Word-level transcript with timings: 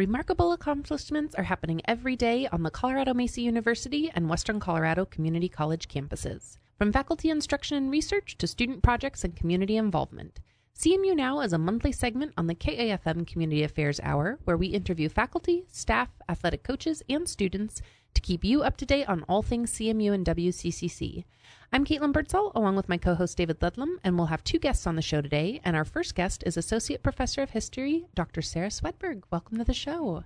Remarkable 0.00 0.52
accomplishments 0.52 1.34
are 1.34 1.42
happening 1.42 1.82
every 1.84 2.16
day 2.16 2.48
on 2.50 2.62
the 2.62 2.70
Colorado 2.70 3.12
Mesa 3.12 3.42
University 3.42 4.10
and 4.14 4.30
Western 4.30 4.58
Colorado 4.58 5.04
Community 5.04 5.46
College 5.46 5.88
campuses. 5.88 6.56
From 6.78 6.90
faculty 6.90 7.28
instruction 7.28 7.76
and 7.76 7.90
research 7.90 8.38
to 8.38 8.46
student 8.46 8.82
projects 8.82 9.24
and 9.24 9.36
community 9.36 9.76
involvement. 9.76 10.40
CMU 10.74 11.14
Now 11.14 11.40
is 11.40 11.52
a 11.52 11.58
monthly 11.58 11.92
segment 11.92 12.32
on 12.38 12.46
the 12.46 12.54
KAFM 12.54 13.26
Community 13.26 13.62
Affairs 13.62 14.00
Hour 14.02 14.38
where 14.44 14.56
we 14.56 14.68
interview 14.68 15.10
faculty, 15.10 15.64
staff, 15.68 16.08
athletic 16.30 16.62
coaches, 16.62 17.02
and 17.10 17.28
students 17.28 17.82
to 18.14 18.22
keep 18.22 18.42
you 18.42 18.62
up 18.62 18.78
to 18.78 18.86
date 18.86 19.06
on 19.06 19.22
all 19.28 19.42
things 19.42 19.70
CMU 19.70 20.14
and 20.14 20.24
WCCC. 20.24 21.24
I'm 21.72 21.84
Caitlin 21.84 22.12
Birdsall, 22.12 22.50
along 22.56 22.74
with 22.74 22.88
my 22.88 22.96
co 22.96 23.14
host 23.14 23.36
David 23.36 23.62
Ludlam, 23.62 24.00
and 24.02 24.16
we'll 24.16 24.26
have 24.26 24.42
two 24.42 24.58
guests 24.58 24.88
on 24.88 24.96
the 24.96 25.02
show 25.02 25.22
today. 25.22 25.60
And 25.64 25.76
our 25.76 25.84
first 25.84 26.16
guest 26.16 26.42
is 26.44 26.56
Associate 26.56 27.00
Professor 27.00 27.42
of 27.42 27.50
History, 27.50 28.06
Dr. 28.12 28.42
Sarah 28.42 28.70
Swedberg. 28.70 29.22
Welcome 29.30 29.56
to 29.58 29.64
the 29.64 29.72
show. 29.72 30.24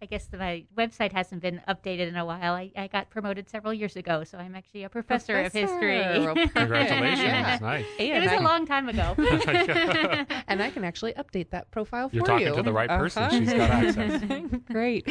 I 0.00 0.06
guess 0.06 0.26
the, 0.26 0.38
my 0.38 0.64
website 0.76 1.12
hasn't 1.12 1.42
been 1.42 1.60
updated 1.68 2.08
in 2.08 2.16
a 2.16 2.24
while. 2.24 2.54
I, 2.54 2.70
I 2.76 2.86
got 2.86 3.10
promoted 3.10 3.50
several 3.50 3.74
years 3.74 3.96
ago, 3.96 4.24
so 4.24 4.38
I'm 4.38 4.54
actually 4.54 4.84
a 4.84 4.88
professor, 4.88 5.34
professor. 5.34 5.64
of 5.64 5.70
history. 5.70 6.48
Congratulations. 6.54 7.20
yeah. 7.20 7.58
Nice. 7.60 7.84
it 7.98 8.22
was 8.22 8.30
I, 8.30 8.34
a 8.36 8.40
long 8.40 8.66
time 8.66 8.88
ago. 8.88 9.14
and 10.48 10.62
I 10.62 10.70
can 10.70 10.82
actually 10.82 11.12
update 11.12 11.50
that 11.50 11.70
profile 11.72 12.08
You're 12.10 12.24
for 12.24 12.38
you. 12.38 12.46
You're 12.46 12.48
talking 12.48 12.64
to 12.64 12.70
the 12.70 12.72
right 12.72 12.88
person. 12.88 13.22
Uh-huh. 13.22 13.38
She's 13.38 13.52
got 13.52 13.70
access. 13.70 14.60
Great. 14.70 15.06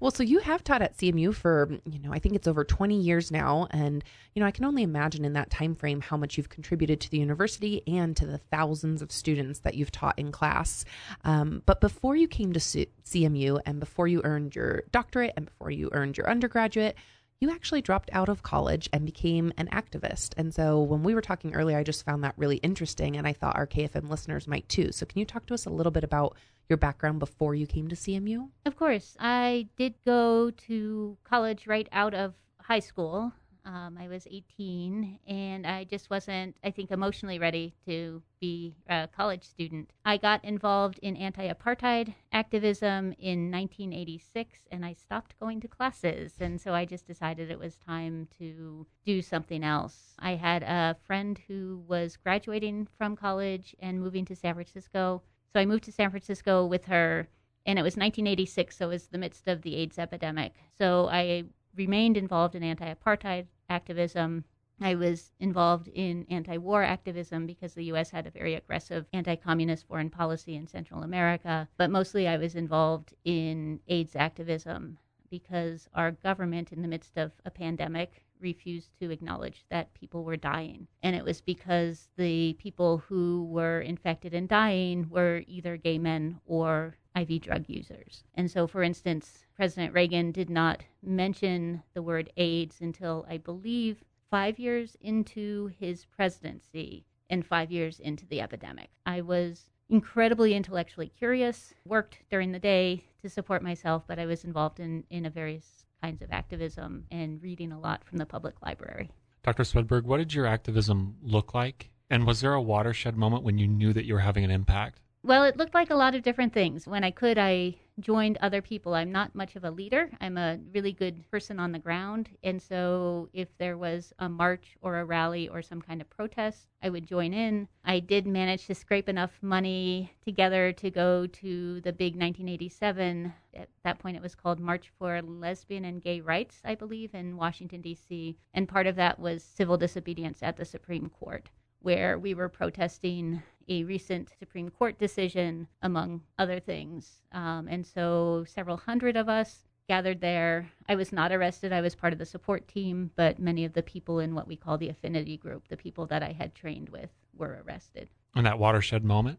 Well, 0.00 0.10
so 0.10 0.22
you 0.22 0.38
have 0.38 0.64
taught 0.64 0.80
at 0.80 0.96
CMU 0.96 1.34
for, 1.34 1.68
you 1.84 1.98
know, 1.98 2.12
I 2.12 2.18
think 2.18 2.34
it's 2.34 2.48
over 2.48 2.64
20 2.64 2.98
years 2.98 3.30
now. 3.30 3.68
And, 3.70 4.02
you 4.34 4.40
know, 4.40 4.46
I 4.46 4.50
can 4.50 4.64
only 4.64 4.82
imagine 4.82 5.26
in 5.26 5.34
that 5.34 5.50
time 5.50 5.74
frame 5.74 6.00
how 6.00 6.16
much 6.16 6.38
you've 6.38 6.48
contributed 6.48 7.00
to 7.02 7.10
the 7.10 7.18
university 7.18 7.82
and 7.86 8.16
to 8.16 8.26
the 8.26 8.38
thousands 8.38 9.02
of 9.02 9.12
students 9.12 9.60
that 9.60 9.74
you've 9.74 9.92
taught 9.92 10.18
in 10.18 10.32
class. 10.32 10.86
Um, 11.24 11.62
but 11.66 11.82
before 11.82 12.16
you 12.16 12.26
came 12.26 12.54
to 12.54 12.60
CMU 12.60 13.60
and 13.66 13.78
before 13.78 14.08
you 14.08 14.22
earned 14.24 14.56
your 14.56 14.84
doctorate 14.90 15.34
and 15.36 15.44
before 15.44 15.70
you 15.70 15.90
earned 15.92 16.16
your 16.16 16.30
undergraduate, 16.30 16.96
you 17.40 17.50
actually 17.50 17.80
dropped 17.80 18.10
out 18.12 18.28
of 18.28 18.42
college 18.42 18.88
and 18.92 19.06
became 19.06 19.52
an 19.56 19.68
activist. 19.68 20.34
And 20.36 20.54
so 20.54 20.80
when 20.82 21.02
we 21.02 21.14
were 21.14 21.22
talking 21.22 21.54
earlier, 21.54 21.78
I 21.78 21.82
just 21.82 22.04
found 22.04 22.22
that 22.22 22.34
really 22.36 22.56
interesting. 22.56 23.16
And 23.16 23.26
I 23.26 23.32
thought 23.32 23.56
our 23.56 23.66
KFM 23.66 24.10
listeners 24.10 24.46
might 24.46 24.68
too. 24.68 24.92
So 24.92 25.06
can 25.06 25.18
you 25.18 25.24
talk 25.24 25.46
to 25.46 25.54
us 25.54 25.64
a 25.64 25.70
little 25.70 25.90
bit 25.90 26.04
about 26.04 26.36
your 26.68 26.76
background 26.76 27.18
before 27.18 27.54
you 27.54 27.66
came 27.66 27.88
to 27.88 27.96
CMU? 27.96 28.50
Of 28.66 28.76
course. 28.76 29.16
I 29.18 29.68
did 29.76 29.94
go 30.04 30.50
to 30.50 31.16
college 31.24 31.66
right 31.66 31.88
out 31.92 32.12
of 32.14 32.34
high 32.60 32.80
school. 32.80 33.32
Um, 33.64 33.98
I 34.00 34.08
was 34.08 34.26
18 34.30 35.18
and 35.26 35.66
I 35.66 35.84
just 35.84 36.10
wasn't, 36.10 36.56
I 36.64 36.70
think, 36.70 36.90
emotionally 36.90 37.38
ready 37.38 37.74
to 37.86 38.22
be 38.40 38.74
a 38.88 39.08
college 39.14 39.44
student. 39.44 39.90
I 40.04 40.16
got 40.16 40.44
involved 40.44 40.98
in 41.02 41.16
anti 41.16 41.48
apartheid 41.48 42.14
activism 42.32 43.14
in 43.18 43.50
1986 43.50 44.60
and 44.70 44.84
I 44.84 44.94
stopped 44.94 45.38
going 45.38 45.60
to 45.60 45.68
classes. 45.68 46.34
And 46.40 46.60
so 46.60 46.74
I 46.74 46.84
just 46.84 47.06
decided 47.06 47.50
it 47.50 47.58
was 47.58 47.76
time 47.76 48.28
to 48.38 48.86
do 49.04 49.22
something 49.22 49.62
else. 49.62 50.14
I 50.18 50.36
had 50.36 50.62
a 50.62 50.96
friend 51.06 51.38
who 51.48 51.84
was 51.86 52.16
graduating 52.16 52.88
from 52.96 53.16
college 53.16 53.74
and 53.78 54.00
moving 54.00 54.24
to 54.26 54.36
San 54.36 54.54
Francisco. 54.54 55.22
So 55.52 55.60
I 55.60 55.66
moved 55.66 55.84
to 55.84 55.92
San 55.92 56.10
Francisco 56.10 56.64
with 56.66 56.86
her 56.86 57.28
and 57.66 57.78
it 57.78 57.82
was 57.82 57.96
1986, 57.96 58.76
so 58.76 58.86
it 58.86 58.88
was 58.88 59.06
the 59.08 59.18
midst 59.18 59.46
of 59.46 59.62
the 59.62 59.76
AIDS 59.76 59.98
epidemic. 59.98 60.54
So 60.78 61.08
I 61.10 61.44
remained 61.74 62.16
involved 62.16 62.54
in 62.54 62.62
anti 62.62 62.92
apartheid 62.92 63.46
activism. 63.68 64.44
I 64.80 64.94
was 64.94 65.32
involved 65.38 65.88
in 65.88 66.26
anti 66.30 66.56
war 66.56 66.82
activism 66.82 67.46
because 67.46 67.74
the 67.74 67.84
U.S. 67.84 68.10
had 68.10 68.26
a 68.26 68.30
very 68.30 68.54
aggressive 68.54 69.06
anti 69.12 69.36
communist 69.36 69.86
foreign 69.86 70.10
policy 70.10 70.56
in 70.56 70.66
Central 70.66 71.02
America. 71.02 71.68
But 71.76 71.90
mostly 71.90 72.26
I 72.26 72.38
was 72.38 72.54
involved 72.54 73.14
in 73.24 73.80
AIDS 73.88 74.16
activism 74.16 74.98
because 75.30 75.88
our 75.94 76.10
government, 76.10 76.72
in 76.72 76.82
the 76.82 76.88
midst 76.88 77.16
of 77.16 77.32
a 77.44 77.50
pandemic, 77.50 78.24
refused 78.40 78.90
to 78.98 79.10
acknowledge 79.10 79.64
that 79.70 79.92
people 79.94 80.24
were 80.24 80.36
dying. 80.36 80.86
And 81.02 81.14
it 81.14 81.24
was 81.24 81.40
because 81.40 82.08
the 82.16 82.54
people 82.54 82.98
who 82.98 83.44
were 83.44 83.80
infected 83.80 84.34
and 84.34 84.48
dying 84.48 85.08
were 85.10 85.42
either 85.46 85.76
gay 85.76 85.98
men 85.98 86.40
or 86.46 86.96
IV 87.16 87.42
drug 87.42 87.64
users. 87.68 88.24
And 88.34 88.50
so, 88.50 88.66
for 88.66 88.82
instance, 88.82 89.44
President 89.54 89.92
Reagan 89.92 90.32
did 90.32 90.50
not 90.50 90.84
mention 91.02 91.82
the 91.94 92.02
word 92.02 92.30
AIDS 92.36 92.80
until 92.80 93.26
I 93.28 93.36
believe 93.36 94.04
five 94.30 94.58
years 94.58 94.96
into 95.00 95.70
his 95.78 96.04
presidency 96.04 97.04
and 97.28 97.44
five 97.44 97.70
years 97.70 98.00
into 98.00 98.26
the 98.26 98.40
epidemic. 98.40 98.90
I 99.06 99.20
was 99.20 99.70
incredibly 99.88 100.54
intellectually 100.54 101.08
curious, 101.08 101.74
worked 101.84 102.18
during 102.30 102.52
the 102.52 102.58
day 102.58 103.04
to 103.22 103.28
support 103.28 103.62
myself, 103.62 104.04
but 104.06 104.18
I 104.18 104.26
was 104.26 104.44
involved 104.44 104.80
in, 104.80 105.04
in 105.10 105.26
a 105.26 105.30
various 105.30 105.84
kinds 106.02 106.22
of 106.22 106.30
activism 106.30 107.04
and 107.10 107.42
reading 107.42 107.72
a 107.72 107.78
lot 107.78 108.04
from 108.04 108.18
the 108.18 108.26
public 108.26 108.54
library. 108.62 109.10
Dr. 109.42 109.64
Swedberg, 109.64 110.04
what 110.04 110.18
did 110.18 110.34
your 110.34 110.46
activism 110.46 111.16
look 111.22 111.54
like? 111.54 111.90
And 112.08 112.26
was 112.26 112.40
there 112.40 112.54
a 112.54 112.62
watershed 112.62 113.16
moment 113.16 113.42
when 113.42 113.58
you 113.58 113.66
knew 113.66 113.92
that 113.92 114.04
you 114.04 114.14
were 114.14 114.20
having 114.20 114.44
an 114.44 114.50
impact? 114.50 115.00
Well, 115.22 115.44
it 115.44 115.58
looked 115.58 115.74
like 115.74 115.90
a 115.90 115.96
lot 115.96 116.14
of 116.14 116.22
different 116.22 116.54
things. 116.54 116.86
When 116.86 117.04
I 117.04 117.10
could, 117.10 117.36
I 117.36 117.76
joined 118.00 118.38
other 118.40 118.62
people. 118.62 118.94
I'm 118.94 119.12
not 119.12 119.34
much 119.34 119.54
of 119.54 119.64
a 119.64 119.70
leader. 119.70 120.10
I'm 120.18 120.38
a 120.38 120.58
really 120.72 120.92
good 120.92 121.30
person 121.30 121.60
on 121.60 121.72
the 121.72 121.78
ground. 121.78 122.30
And 122.42 122.60
so 122.60 123.28
if 123.34 123.48
there 123.58 123.76
was 123.76 124.14
a 124.18 124.30
march 124.30 124.78
or 124.80 124.98
a 124.98 125.04
rally 125.04 125.46
or 125.46 125.60
some 125.60 125.82
kind 125.82 126.00
of 126.00 126.08
protest, 126.08 126.68
I 126.82 126.88
would 126.88 127.06
join 127.06 127.34
in. 127.34 127.68
I 127.84 128.00
did 128.00 128.26
manage 128.26 128.66
to 128.68 128.74
scrape 128.74 129.10
enough 129.10 129.32
money 129.42 130.10
together 130.24 130.72
to 130.72 130.90
go 130.90 131.26
to 131.26 131.82
the 131.82 131.92
big 131.92 132.14
1987, 132.14 133.34
at 133.52 133.68
that 133.84 133.98
point 133.98 134.16
it 134.16 134.22
was 134.22 134.34
called 134.34 134.58
March 134.58 134.90
for 134.98 135.20
Lesbian 135.20 135.84
and 135.84 136.00
Gay 136.00 136.22
Rights, 136.22 136.62
I 136.64 136.74
believe, 136.74 137.14
in 137.14 137.36
Washington, 137.36 137.82
D.C. 137.82 138.38
And 138.54 138.66
part 138.66 138.86
of 138.86 138.96
that 138.96 139.18
was 139.18 139.42
civil 139.42 139.76
disobedience 139.76 140.42
at 140.42 140.56
the 140.56 140.64
Supreme 140.64 141.10
Court 141.10 141.50
where 141.80 142.18
we 142.18 142.34
were 142.34 142.48
protesting 142.48 143.42
a 143.68 143.84
recent 143.84 144.30
Supreme 144.38 144.68
Court 144.68 144.98
decision, 144.98 145.68
among 145.82 146.22
other 146.38 146.60
things. 146.60 147.22
Um, 147.32 147.68
and 147.68 147.86
so 147.86 148.44
several 148.48 148.76
hundred 148.76 149.16
of 149.16 149.28
us 149.28 149.68
gathered 149.88 150.20
there. 150.20 150.70
I 150.88 150.94
was 150.94 151.12
not 151.12 151.32
arrested. 151.32 151.72
I 151.72 151.80
was 151.80 151.94
part 151.94 152.12
of 152.12 152.18
the 152.18 152.26
support 152.26 152.68
team, 152.68 153.10
but 153.16 153.38
many 153.38 153.64
of 153.64 153.72
the 153.72 153.82
people 153.82 154.20
in 154.20 154.34
what 154.34 154.46
we 154.46 154.56
call 154.56 154.78
the 154.78 154.88
affinity 154.88 155.36
group, 155.36 155.68
the 155.68 155.76
people 155.76 156.06
that 156.06 156.22
I 156.22 156.32
had 156.32 156.54
trained 156.54 156.88
with, 156.90 157.10
were 157.36 157.64
arrested. 157.66 158.08
In 158.36 158.44
that 158.44 158.58
watershed 158.58 159.04
moment? 159.04 159.38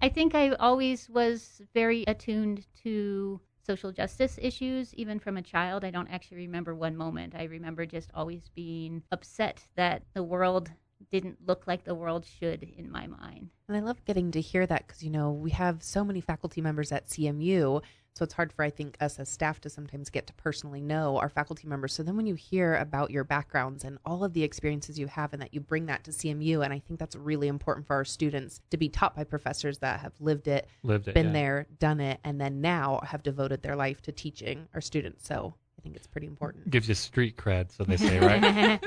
I 0.00 0.08
think 0.08 0.34
I 0.34 0.50
always 0.50 1.08
was 1.08 1.62
very 1.74 2.04
attuned 2.06 2.66
to 2.82 3.40
social 3.64 3.92
justice 3.92 4.38
issues, 4.42 4.92
even 4.94 5.18
from 5.18 5.36
a 5.36 5.42
child. 5.42 5.84
I 5.84 5.90
don't 5.90 6.08
actually 6.08 6.38
remember 6.38 6.74
one 6.74 6.96
moment. 6.96 7.34
I 7.36 7.44
remember 7.44 7.86
just 7.86 8.10
always 8.14 8.50
being 8.54 9.02
upset 9.12 9.64
that 9.76 10.02
the 10.14 10.24
world 10.24 10.70
didn't 11.10 11.38
look 11.46 11.66
like 11.66 11.84
the 11.84 11.94
world 11.94 12.24
should 12.24 12.62
in 12.62 12.90
my 12.90 13.06
mind. 13.06 13.50
And 13.68 13.76
I 13.76 13.80
love 13.80 14.04
getting 14.04 14.30
to 14.32 14.40
hear 14.40 14.66
that 14.66 14.86
because, 14.86 15.02
you 15.02 15.10
know, 15.10 15.30
we 15.30 15.50
have 15.50 15.82
so 15.82 16.04
many 16.04 16.20
faculty 16.20 16.60
members 16.60 16.92
at 16.92 17.06
CMU. 17.06 17.82
So 18.14 18.24
it's 18.24 18.34
hard 18.34 18.52
for, 18.52 18.62
I 18.62 18.68
think, 18.68 18.98
us 19.00 19.18
as 19.18 19.30
staff 19.30 19.58
to 19.62 19.70
sometimes 19.70 20.10
get 20.10 20.26
to 20.26 20.34
personally 20.34 20.82
know 20.82 21.16
our 21.16 21.30
faculty 21.30 21.66
members. 21.66 21.94
So 21.94 22.02
then 22.02 22.14
when 22.16 22.26
you 22.26 22.34
hear 22.34 22.76
about 22.76 23.10
your 23.10 23.24
backgrounds 23.24 23.84
and 23.84 23.96
all 24.04 24.22
of 24.22 24.34
the 24.34 24.42
experiences 24.42 24.98
you 24.98 25.06
have 25.06 25.32
and 25.32 25.40
that 25.40 25.54
you 25.54 25.60
bring 25.60 25.86
that 25.86 26.04
to 26.04 26.10
CMU, 26.10 26.62
and 26.62 26.74
I 26.74 26.78
think 26.78 27.00
that's 27.00 27.16
really 27.16 27.48
important 27.48 27.86
for 27.86 27.96
our 27.96 28.04
students 28.04 28.60
to 28.70 28.76
be 28.76 28.90
taught 28.90 29.16
by 29.16 29.24
professors 29.24 29.78
that 29.78 30.00
have 30.00 30.12
lived 30.20 30.46
it, 30.46 30.68
lived 30.82 31.08
it 31.08 31.14
been 31.14 31.28
yeah. 31.28 31.32
there, 31.32 31.66
done 31.78 32.00
it, 32.00 32.20
and 32.22 32.38
then 32.38 32.60
now 32.60 33.00
have 33.04 33.22
devoted 33.22 33.62
their 33.62 33.76
life 33.76 34.02
to 34.02 34.12
teaching 34.12 34.68
our 34.74 34.82
students. 34.82 35.26
So 35.26 35.54
I 35.82 35.84
think 35.84 35.96
it's 35.96 36.06
pretty 36.06 36.28
important. 36.28 36.70
Gives 36.70 36.88
you 36.88 36.94
street 36.94 37.36
cred, 37.36 37.72
so 37.72 37.82
they 37.82 37.96
say, 37.96 38.20
right? 38.20 38.78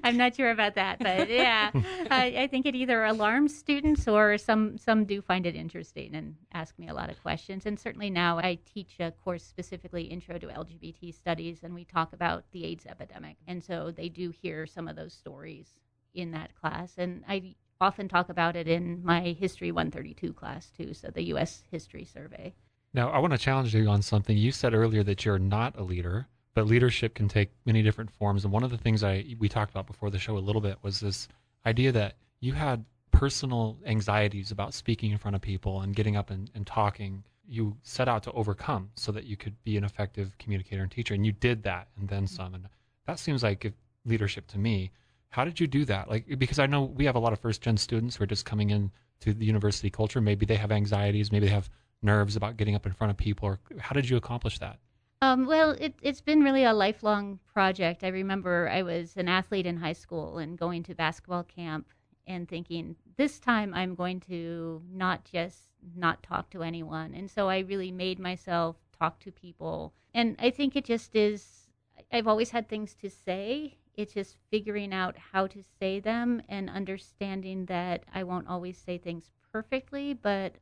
I'm 0.04 0.18
not 0.18 0.36
sure 0.36 0.50
about 0.50 0.74
that, 0.74 0.98
but 0.98 1.30
yeah, 1.30 1.70
I, 2.10 2.34
I, 2.40 2.46
think 2.46 2.66
it 2.66 2.74
either 2.74 3.04
alarms 3.04 3.56
students 3.56 4.06
or 4.06 4.36
some 4.36 4.76
some 4.76 5.06
do 5.06 5.22
find 5.22 5.46
it 5.46 5.56
interesting 5.56 6.14
and 6.14 6.34
ask 6.52 6.78
me 6.78 6.88
a 6.88 6.94
lot 6.94 7.08
of 7.08 7.22
questions. 7.22 7.64
And 7.64 7.80
certainly 7.80 8.10
now 8.10 8.36
I 8.36 8.58
teach 8.66 8.96
a 9.00 9.12
course 9.12 9.42
specifically 9.42 10.02
Intro 10.02 10.36
to 10.38 10.48
LGBT 10.48 11.14
Studies, 11.14 11.60
and 11.62 11.74
we 11.74 11.86
talk 11.86 12.12
about 12.12 12.44
the 12.52 12.66
AIDS 12.66 12.84
epidemic, 12.84 13.38
and 13.46 13.64
so 13.64 13.90
they 13.90 14.10
do 14.10 14.28
hear 14.28 14.66
some 14.66 14.88
of 14.88 14.96
those 14.96 15.14
stories 15.14 15.72
in 16.12 16.32
that 16.32 16.54
class, 16.54 16.92
and 16.98 17.24
I 17.26 17.54
often 17.80 18.08
talk 18.08 18.28
about 18.28 18.56
it 18.56 18.68
in 18.68 19.02
my 19.02 19.34
History 19.40 19.72
132 19.72 20.34
class 20.34 20.70
too, 20.70 20.92
so 20.92 21.08
the 21.08 21.24
U.S. 21.28 21.62
History 21.70 22.04
Survey. 22.04 22.52
Now, 22.92 23.08
I 23.08 23.20
want 23.20 23.32
to 23.32 23.38
challenge 23.38 23.74
you 23.74 23.88
on 23.88 24.02
something. 24.02 24.36
You 24.36 24.52
said 24.52 24.74
earlier 24.74 25.02
that 25.04 25.24
you're 25.24 25.38
not 25.38 25.78
a 25.78 25.82
leader 25.82 26.28
but 26.54 26.66
leadership 26.66 27.14
can 27.14 27.28
take 27.28 27.50
many 27.64 27.82
different 27.82 28.10
forms. 28.10 28.44
And 28.44 28.52
one 28.52 28.62
of 28.62 28.70
the 28.70 28.78
things 28.78 29.02
I 29.02 29.36
we 29.38 29.48
talked 29.48 29.70
about 29.70 29.86
before 29.86 30.10
the 30.10 30.18
show 30.18 30.36
a 30.36 30.40
little 30.40 30.60
bit 30.60 30.78
was 30.82 31.00
this 31.00 31.28
idea 31.66 31.92
that 31.92 32.14
you 32.40 32.52
had 32.52 32.84
personal 33.10 33.78
anxieties 33.86 34.50
about 34.50 34.74
speaking 34.74 35.12
in 35.12 35.18
front 35.18 35.34
of 35.34 35.40
people 35.40 35.80
and 35.80 35.94
getting 35.94 36.16
up 36.16 36.30
and, 36.30 36.50
and 36.54 36.66
talking. 36.66 37.24
You 37.46 37.76
set 37.82 38.08
out 38.08 38.22
to 38.24 38.32
overcome 38.32 38.90
so 38.94 39.12
that 39.12 39.24
you 39.24 39.36
could 39.36 39.54
be 39.64 39.76
an 39.76 39.84
effective 39.84 40.36
communicator 40.38 40.82
and 40.82 40.90
teacher, 40.90 41.14
and 41.14 41.26
you 41.26 41.32
did 41.32 41.62
that 41.64 41.88
and 41.98 42.08
then 42.08 42.26
some. 42.26 42.54
And 42.54 42.68
that 43.06 43.18
seems 43.18 43.42
like 43.42 43.72
leadership 44.04 44.46
to 44.48 44.58
me. 44.58 44.90
How 45.28 45.44
did 45.44 45.58
you 45.60 45.66
do 45.66 45.84
that? 45.86 46.08
Like 46.10 46.38
because 46.38 46.58
I 46.58 46.66
know 46.66 46.82
we 46.82 47.06
have 47.06 47.16
a 47.16 47.20
lot 47.20 47.32
of 47.32 47.40
first 47.40 47.62
gen 47.62 47.76
students 47.76 48.16
who 48.16 48.24
are 48.24 48.28
just 48.28 48.44
coming 48.44 48.70
in 48.70 48.90
to 49.20 49.32
the 49.32 49.46
university 49.46 49.90
culture. 49.90 50.20
Maybe 50.20 50.46
they 50.46 50.56
have 50.56 50.72
anxieties, 50.72 51.32
maybe 51.32 51.46
they 51.46 51.52
have 51.52 51.70
nerves 52.02 52.36
about 52.36 52.56
getting 52.56 52.74
up 52.74 52.86
in 52.86 52.92
front 52.92 53.10
of 53.10 53.16
people, 53.16 53.48
or 53.48 53.60
how 53.78 53.94
did 53.94 54.08
you 54.08 54.16
accomplish 54.16 54.58
that? 54.58 54.78
Um, 55.22 55.46
well, 55.46 55.70
it, 55.78 55.94
it's 56.02 56.20
been 56.20 56.40
really 56.40 56.64
a 56.64 56.72
lifelong 56.72 57.38
project. 57.46 58.02
I 58.02 58.08
remember 58.08 58.68
I 58.68 58.82
was 58.82 59.16
an 59.16 59.28
athlete 59.28 59.66
in 59.66 59.76
high 59.76 59.92
school 59.92 60.38
and 60.38 60.58
going 60.58 60.82
to 60.82 60.96
basketball 60.96 61.44
camp 61.44 61.86
and 62.26 62.48
thinking, 62.48 62.96
this 63.16 63.38
time 63.38 63.72
I'm 63.72 63.94
going 63.94 64.18
to 64.22 64.82
not 64.92 65.24
just 65.24 65.60
not 65.96 66.24
talk 66.24 66.50
to 66.50 66.64
anyone. 66.64 67.14
And 67.14 67.30
so 67.30 67.48
I 67.48 67.60
really 67.60 67.92
made 67.92 68.18
myself 68.18 68.74
talk 68.98 69.20
to 69.20 69.30
people. 69.30 69.92
And 70.12 70.34
I 70.40 70.50
think 70.50 70.74
it 70.74 70.84
just 70.84 71.14
is, 71.14 71.68
I've 72.12 72.26
always 72.26 72.50
had 72.50 72.68
things 72.68 72.96
to 72.96 73.08
say. 73.08 73.78
It's 73.94 74.14
just 74.14 74.38
figuring 74.50 74.92
out 74.92 75.16
how 75.16 75.46
to 75.46 75.62
say 75.78 76.00
them 76.00 76.42
and 76.48 76.68
understanding 76.68 77.66
that 77.66 78.02
I 78.12 78.24
won't 78.24 78.48
always 78.48 78.76
say 78.76 78.98
things 78.98 79.30
perfectly, 79.52 80.14
but 80.14 80.56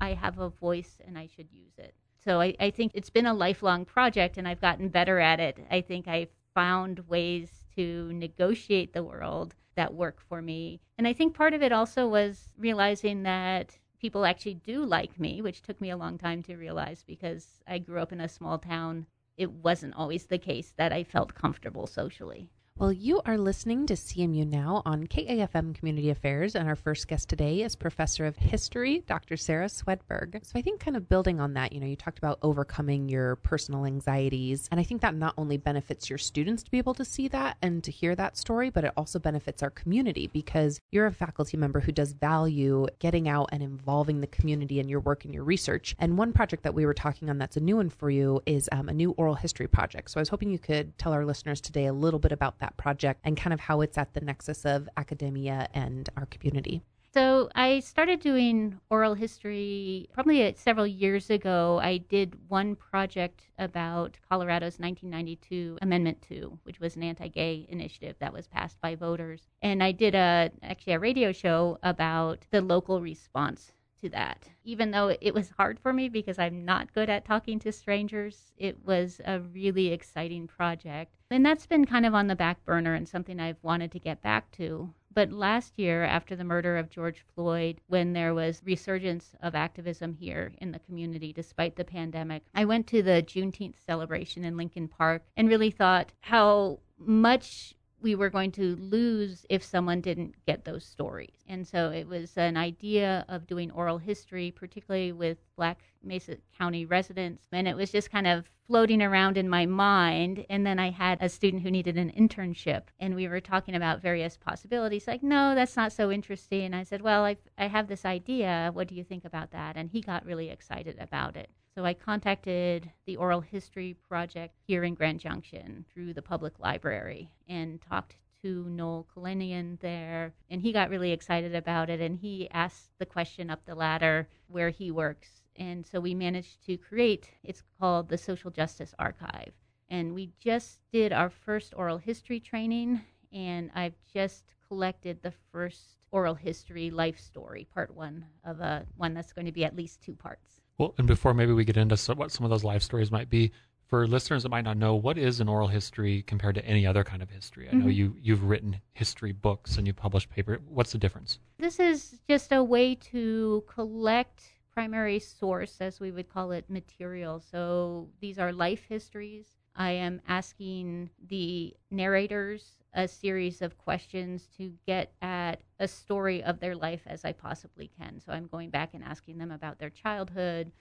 I 0.00 0.12
have 0.12 0.38
a 0.38 0.48
voice 0.48 0.98
and 1.04 1.18
I 1.18 1.26
should 1.26 1.48
use 1.50 1.72
it. 1.76 1.96
So 2.26 2.40
I, 2.40 2.56
I 2.58 2.70
think 2.70 2.90
it's 2.92 3.08
been 3.08 3.26
a 3.26 3.32
lifelong 3.32 3.84
project 3.84 4.36
and 4.36 4.48
I've 4.48 4.60
gotten 4.60 4.88
better 4.88 5.20
at 5.20 5.38
it. 5.38 5.64
I 5.70 5.80
think 5.80 6.08
I've 6.08 6.32
found 6.56 7.08
ways 7.08 7.62
to 7.76 8.10
negotiate 8.12 8.92
the 8.92 9.04
world 9.04 9.54
that 9.76 9.94
work 9.94 10.20
for 10.20 10.42
me. 10.42 10.80
And 10.98 11.06
I 11.06 11.12
think 11.12 11.36
part 11.36 11.54
of 11.54 11.62
it 11.62 11.70
also 11.70 12.08
was 12.08 12.48
realizing 12.58 13.22
that 13.22 13.78
people 14.00 14.26
actually 14.26 14.54
do 14.54 14.84
like 14.84 15.20
me, 15.20 15.40
which 15.40 15.62
took 15.62 15.80
me 15.80 15.90
a 15.90 15.96
long 15.96 16.18
time 16.18 16.42
to 16.44 16.56
realize 16.56 17.04
because 17.06 17.60
I 17.68 17.78
grew 17.78 18.00
up 18.00 18.12
in 18.12 18.20
a 18.20 18.28
small 18.28 18.58
town. 18.58 19.06
It 19.36 19.52
wasn't 19.52 19.94
always 19.94 20.26
the 20.26 20.38
case 20.38 20.74
that 20.78 20.92
I 20.92 21.04
felt 21.04 21.34
comfortable 21.34 21.86
socially. 21.86 22.50
Well, 22.78 22.92
you 22.92 23.22
are 23.24 23.38
listening 23.38 23.86
to 23.86 23.94
CMU 23.94 24.46
Now 24.46 24.82
on 24.84 25.06
KAFM 25.06 25.74
Community 25.76 26.10
Affairs, 26.10 26.54
and 26.54 26.68
our 26.68 26.76
first 26.76 27.08
guest 27.08 27.26
today 27.26 27.62
is 27.62 27.74
Professor 27.74 28.26
of 28.26 28.36
History, 28.36 29.02
Dr. 29.06 29.38
Sarah 29.38 29.64
Swedberg. 29.64 30.44
So 30.44 30.58
I 30.58 30.60
think 30.60 30.80
kind 30.80 30.94
of 30.94 31.08
building 31.08 31.40
on 31.40 31.54
that, 31.54 31.72
you 31.72 31.80
know, 31.80 31.86
you 31.86 31.96
talked 31.96 32.18
about 32.18 32.38
overcoming 32.42 33.08
your 33.08 33.36
personal 33.36 33.86
anxieties, 33.86 34.68
and 34.70 34.78
I 34.78 34.82
think 34.82 35.00
that 35.00 35.14
not 35.14 35.32
only 35.38 35.56
benefits 35.56 36.10
your 36.10 36.18
students 36.18 36.62
to 36.64 36.70
be 36.70 36.76
able 36.76 36.92
to 36.92 37.04
see 37.06 37.28
that 37.28 37.56
and 37.62 37.82
to 37.82 37.90
hear 37.90 38.14
that 38.14 38.36
story, 38.36 38.68
but 38.68 38.84
it 38.84 38.92
also 38.94 39.18
benefits 39.18 39.62
our 39.62 39.70
community 39.70 40.26
because 40.26 40.78
you're 40.92 41.06
a 41.06 41.12
faculty 41.12 41.56
member 41.56 41.80
who 41.80 41.92
does 41.92 42.12
value 42.12 42.86
getting 42.98 43.26
out 43.26 43.48
and 43.52 43.62
involving 43.62 44.20
the 44.20 44.26
community 44.26 44.80
in 44.80 44.88
your 44.90 45.00
work 45.00 45.24
and 45.24 45.32
your 45.32 45.44
research. 45.44 45.96
And 45.98 46.18
one 46.18 46.34
project 46.34 46.62
that 46.64 46.74
we 46.74 46.84
were 46.84 46.92
talking 46.92 47.30
on 47.30 47.38
that's 47.38 47.56
a 47.56 47.60
new 47.60 47.76
one 47.76 47.88
for 47.88 48.10
you 48.10 48.42
is 48.44 48.68
um, 48.70 48.90
a 48.90 48.92
new 48.92 49.12
oral 49.12 49.34
history 49.34 49.66
project. 49.66 50.10
So 50.10 50.18
I 50.18 50.20
was 50.20 50.28
hoping 50.28 50.50
you 50.50 50.58
could 50.58 50.98
tell 50.98 51.14
our 51.14 51.24
listeners 51.24 51.62
today 51.62 51.86
a 51.86 51.94
little 51.94 52.20
bit 52.20 52.32
about 52.32 52.58
that 52.58 52.65
that 52.66 52.76
project 52.76 53.20
and 53.24 53.36
kind 53.36 53.54
of 53.54 53.60
how 53.60 53.80
it's 53.80 53.96
at 53.96 54.12
the 54.14 54.20
nexus 54.20 54.64
of 54.64 54.88
academia 54.96 55.68
and 55.72 56.10
our 56.16 56.26
community. 56.26 56.82
So 57.14 57.48
I 57.54 57.80
started 57.80 58.20
doing 58.20 58.78
oral 58.90 59.14
history 59.14 60.06
probably 60.12 60.52
several 60.58 60.86
years 60.86 61.30
ago. 61.30 61.80
I 61.82 61.96
did 61.96 62.36
one 62.48 62.76
project 62.76 63.48
about 63.58 64.18
Colorado's 64.28 64.78
1992 64.78 65.78
Amendment 65.80 66.22
2, 66.28 66.58
which 66.64 66.78
was 66.78 66.94
an 66.96 67.02
anti-gay 67.04 67.66
initiative 67.70 68.16
that 68.18 68.34
was 68.34 68.48
passed 68.48 68.78
by 68.82 68.96
voters. 68.96 69.48
And 69.62 69.82
I 69.82 69.92
did 69.92 70.14
a 70.14 70.50
actually 70.62 70.92
a 70.92 70.98
radio 70.98 71.32
show 71.32 71.78
about 71.82 72.44
the 72.50 72.60
local 72.60 73.00
response 73.00 73.72
to 74.06 74.10
that. 74.16 74.48
Even 74.64 74.90
though 74.90 75.16
it 75.20 75.34
was 75.34 75.50
hard 75.56 75.78
for 75.78 75.92
me 75.92 76.08
because 76.08 76.38
I'm 76.38 76.64
not 76.64 76.94
good 76.94 77.10
at 77.10 77.24
talking 77.24 77.58
to 77.60 77.72
strangers, 77.72 78.52
it 78.56 78.84
was 78.84 79.20
a 79.24 79.40
really 79.40 79.88
exciting 79.88 80.46
project. 80.46 81.12
And 81.30 81.44
that's 81.44 81.66
been 81.66 81.84
kind 81.84 82.06
of 82.06 82.14
on 82.14 82.28
the 82.28 82.36
back 82.36 82.64
burner 82.64 82.94
and 82.94 83.08
something 83.08 83.40
I've 83.40 83.62
wanted 83.62 83.92
to 83.92 83.98
get 83.98 84.22
back 84.22 84.50
to. 84.52 84.94
But 85.12 85.32
last 85.32 85.78
year, 85.78 86.04
after 86.04 86.36
the 86.36 86.44
murder 86.44 86.76
of 86.76 86.90
George 86.90 87.24
Floyd, 87.34 87.80
when 87.86 88.12
there 88.12 88.34
was 88.34 88.60
resurgence 88.64 89.34
of 89.42 89.54
activism 89.54 90.12
here 90.12 90.52
in 90.58 90.72
the 90.72 90.78
community 90.78 91.32
despite 91.32 91.74
the 91.76 91.84
pandemic, 91.84 92.42
I 92.54 92.66
went 92.66 92.86
to 92.88 93.02
the 93.02 93.22
Juneteenth 93.22 93.76
celebration 93.86 94.44
in 94.44 94.58
Lincoln 94.58 94.88
Park 94.88 95.22
and 95.36 95.48
really 95.48 95.70
thought 95.70 96.12
how 96.20 96.80
much 96.98 97.74
we 98.06 98.14
were 98.14 98.30
going 98.30 98.52
to 98.52 98.76
lose 98.76 99.44
if 99.50 99.64
someone 99.64 100.00
didn't 100.00 100.36
get 100.46 100.64
those 100.64 100.84
stories. 100.84 101.42
And 101.48 101.66
so 101.66 101.90
it 101.90 102.06
was 102.06 102.36
an 102.36 102.56
idea 102.56 103.24
of 103.28 103.48
doing 103.48 103.72
oral 103.72 103.98
history, 103.98 104.52
particularly 104.52 105.10
with 105.10 105.38
Black 105.56 105.80
Mesa 106.04 106.36
County 106.56 106.84
residents. 106.84 107.48
And 107.50 107.66
it 107.66 107.74
was 107.74 107.90
just 107.90 108.12
kind 108.12 108.28
of 108.28 108.48
floating 108.68 109.02
around 109.02 109.36
in 109.36 109.48
my 109.48 109.66
mind. 109.66 110.46
And 110.48 110.64
then 110.64 110.78
I 110.78 110.90
had 110.90 111.18
a 111.20 111.28
student 111.28 111.64
who 111.64 111.70
needed 111.72 111.98
an 111.98 112.12
internship, 112.12 112.82
and 113.00 113.16
we 113.16 113.26
were 113.26 113.40
talking 113.40 113.74
about 113.74 114.02
various 114.02 114.36
possibilities. 114.36 115.08
Like, 115.08 115.24
no, 115.24 115.56
that's 115.56 115.76
not 115.76 115.92
so 115.92 116.12
interesting. 116.12 116.66
And 116.66 116.76
I 116.76 116.84
said, 116.84 117.02
well, 117.02 117.24
I, 117.24 117.36
I 117.58 117.66
have 117.66 117.88
this 117.88 118.04
idea. 118.04 118.70
What 118.72 118.86
do 118.86 118.94
you 118.94 119.02
think 119.02 119.24
about 119.24 119.50
that? 119.50 119.76
And 119.76 119.90
he 119.90 120.00
got 120.00 120.24
really 120.24 120.48
excited 120.50 120.96
about 121.00 121.36
it. 121.36 121.50
So 121.76 121.84
I 121.84 121.92
contacted 121.92 122.90
the 123.04 123.18
Oral 123.18 123.42
History 123.42 123.98
Project 124.08 124.54
here 124.66 124.82
in 124.82 124.94
Grand 124.94 125.20
Junction 125.20 125.84
through 125.92 126.14
the 126.14 126.22
public 126.22 126.58
library 126.58 127.28
and 127.50 127.82
talked 127.82 128.16
to 128.40 128.66
Noel 128.70 129.06
Kalinian 129.14 129.78
there, 129.80 130.32
and 130.48 130.62
he 130.62 130.72
got 130.72 130.88
really 130.88 131.12
excited 131.12 131.54
about 131.54 131.90
it. 131.90 132.00
And 132.00 132.16
he 132.16 132.48
asked 132.50 132.92
the 132.98 133.04
question 133.04 133.50
up 133.50 133.66
the 133.66 133.74
ladder 133.74 134.26
where 134.46 134.70
he 134.70 134.90
works, 134.90 135.42
and 135.56 135.84
so 135.86 136.00
we 136.00 136.14
managed 136.14 136.64
to 136.64 136.78
create. 136.78 137.30
It's 137.44 137.62
called 137.78 138.08
the 138.08 138.16
Social 138.16 138.50
Justice 138.50 138.94
Archive, 138.98 139.52
and 139.90 140.14
we 140.14 140.30
just 140.40 140.78
did 140.90 141.12
our 141.12 141.28
first 141.28 141.74
oral 141.76 141.98
history 141.98 142.40
training, 142.40 143.02
and 143.34 143.70
I've 143.74 143.98
just 144.14 144.44
collected 144.66 145.22
the 145.22 145.34
first 145.52 145.98
oral 146.10 146.36
history 146.36 146.88
life 146.88 147.20
story, 147.20 147.68
part 147.74 147.94
one 147.94 148.24
of 148.44 148.60
a 148.60 148.86
one 148.96 149.12
that's 149.12 149.34
going 149.34 149.44
to 149.44 149.52
be 149.52 149.66
at 149.66 149.76
least 149.76 150.00
two 150.00 150.14
parts. 150.14 150.62
Well, 150.78 150.94
and 150.98 151.06
before 151.06 151.34
maybe 151.34 151.52
we 151.52 151.64
get 151.64 151.76
into 151.76 151.96
what 152.14 152.30
some 152.30 152.44
of 152.44 152.50
those 152.50 152.64
life 152.64 152.82
stories 152.82 153.10
might 153.10 153.30
be, 153.30 153.52
for 153.86 154.06
listeners 154.06 154.42
that 154.42 154.48
might 154.48 154.64
not 154.64 154.76
know, 154.76 154.94
what 154.96 155.16
is 155.16 155.40
an 155.40 155.48
oral 155.48 155.68
history 155.68 156.22
compared 156.22 156.56
to 156.56 156.64
any 156.64 156.86
other 156.86 157.04
kind 157.04 157.22
of 157.22 157.30
history? 157.30 157.68
I 157.68 157.74
know 157.74 157.82
mm-hmm. 157.82 157.90
you 157.90 158.16
you've 158.20 158.44
written 158.44 158.80
history 158.94 159.32
books 159.32 159.78
and 159.78 159.86
you 159.86 159.92
published 159.92 160.28
paper. 160.28 160.60
What's 160.68 160.92
the 160.92 160.98
difference? 160.98 161.38
This 161.58 161.78
is 161.78 162.20
just 162.28 162.52
a 162.52 162.62
way 162.62 162.96
to 162.96 163.64
collect 163.68 164.42
primary 164.74 165.18
source, 165.18 165.76
as 165.80 166.00
we 166.00 166.10
would 166.10 166.28
call 166.28 166.50
it, 166.50 166.68
material. 166.68 167.40
So 167.40 168.08
these 168.20 168.38
are 168.38 168.52
life 168.52 168.84
histories. 168.88 169.46
I 169.74 169.92
am 169.92 170.20
asking 170.26 171.10
the 171.28 171.74
narrators 171.90 172.72
a 172.96 173.06
series 173.06 173.60
of 173.60 173.76
questions 173.76 174.48
to 174.56 174.72
get 174.86 175.12
at 175.20 175.60
a 175.78 175.86
story 175.86 176.42
of 176.42 176.58
their 176.58 176.74
life 176.74 177.02
as 177.06 177.26
I 177.26 177.32
possibly 177.32 177.90
can. 178.00 178.18
So 178.18 178.32
I'm 178.32 178.46
going 178.46 178.70
back 178.70 178.94
and 178.94 179.04
asking 179.04 179.36
them 179.36 179.50
about 179.50 179.78
their 179.78 179.90
childhood, 179.90 180.72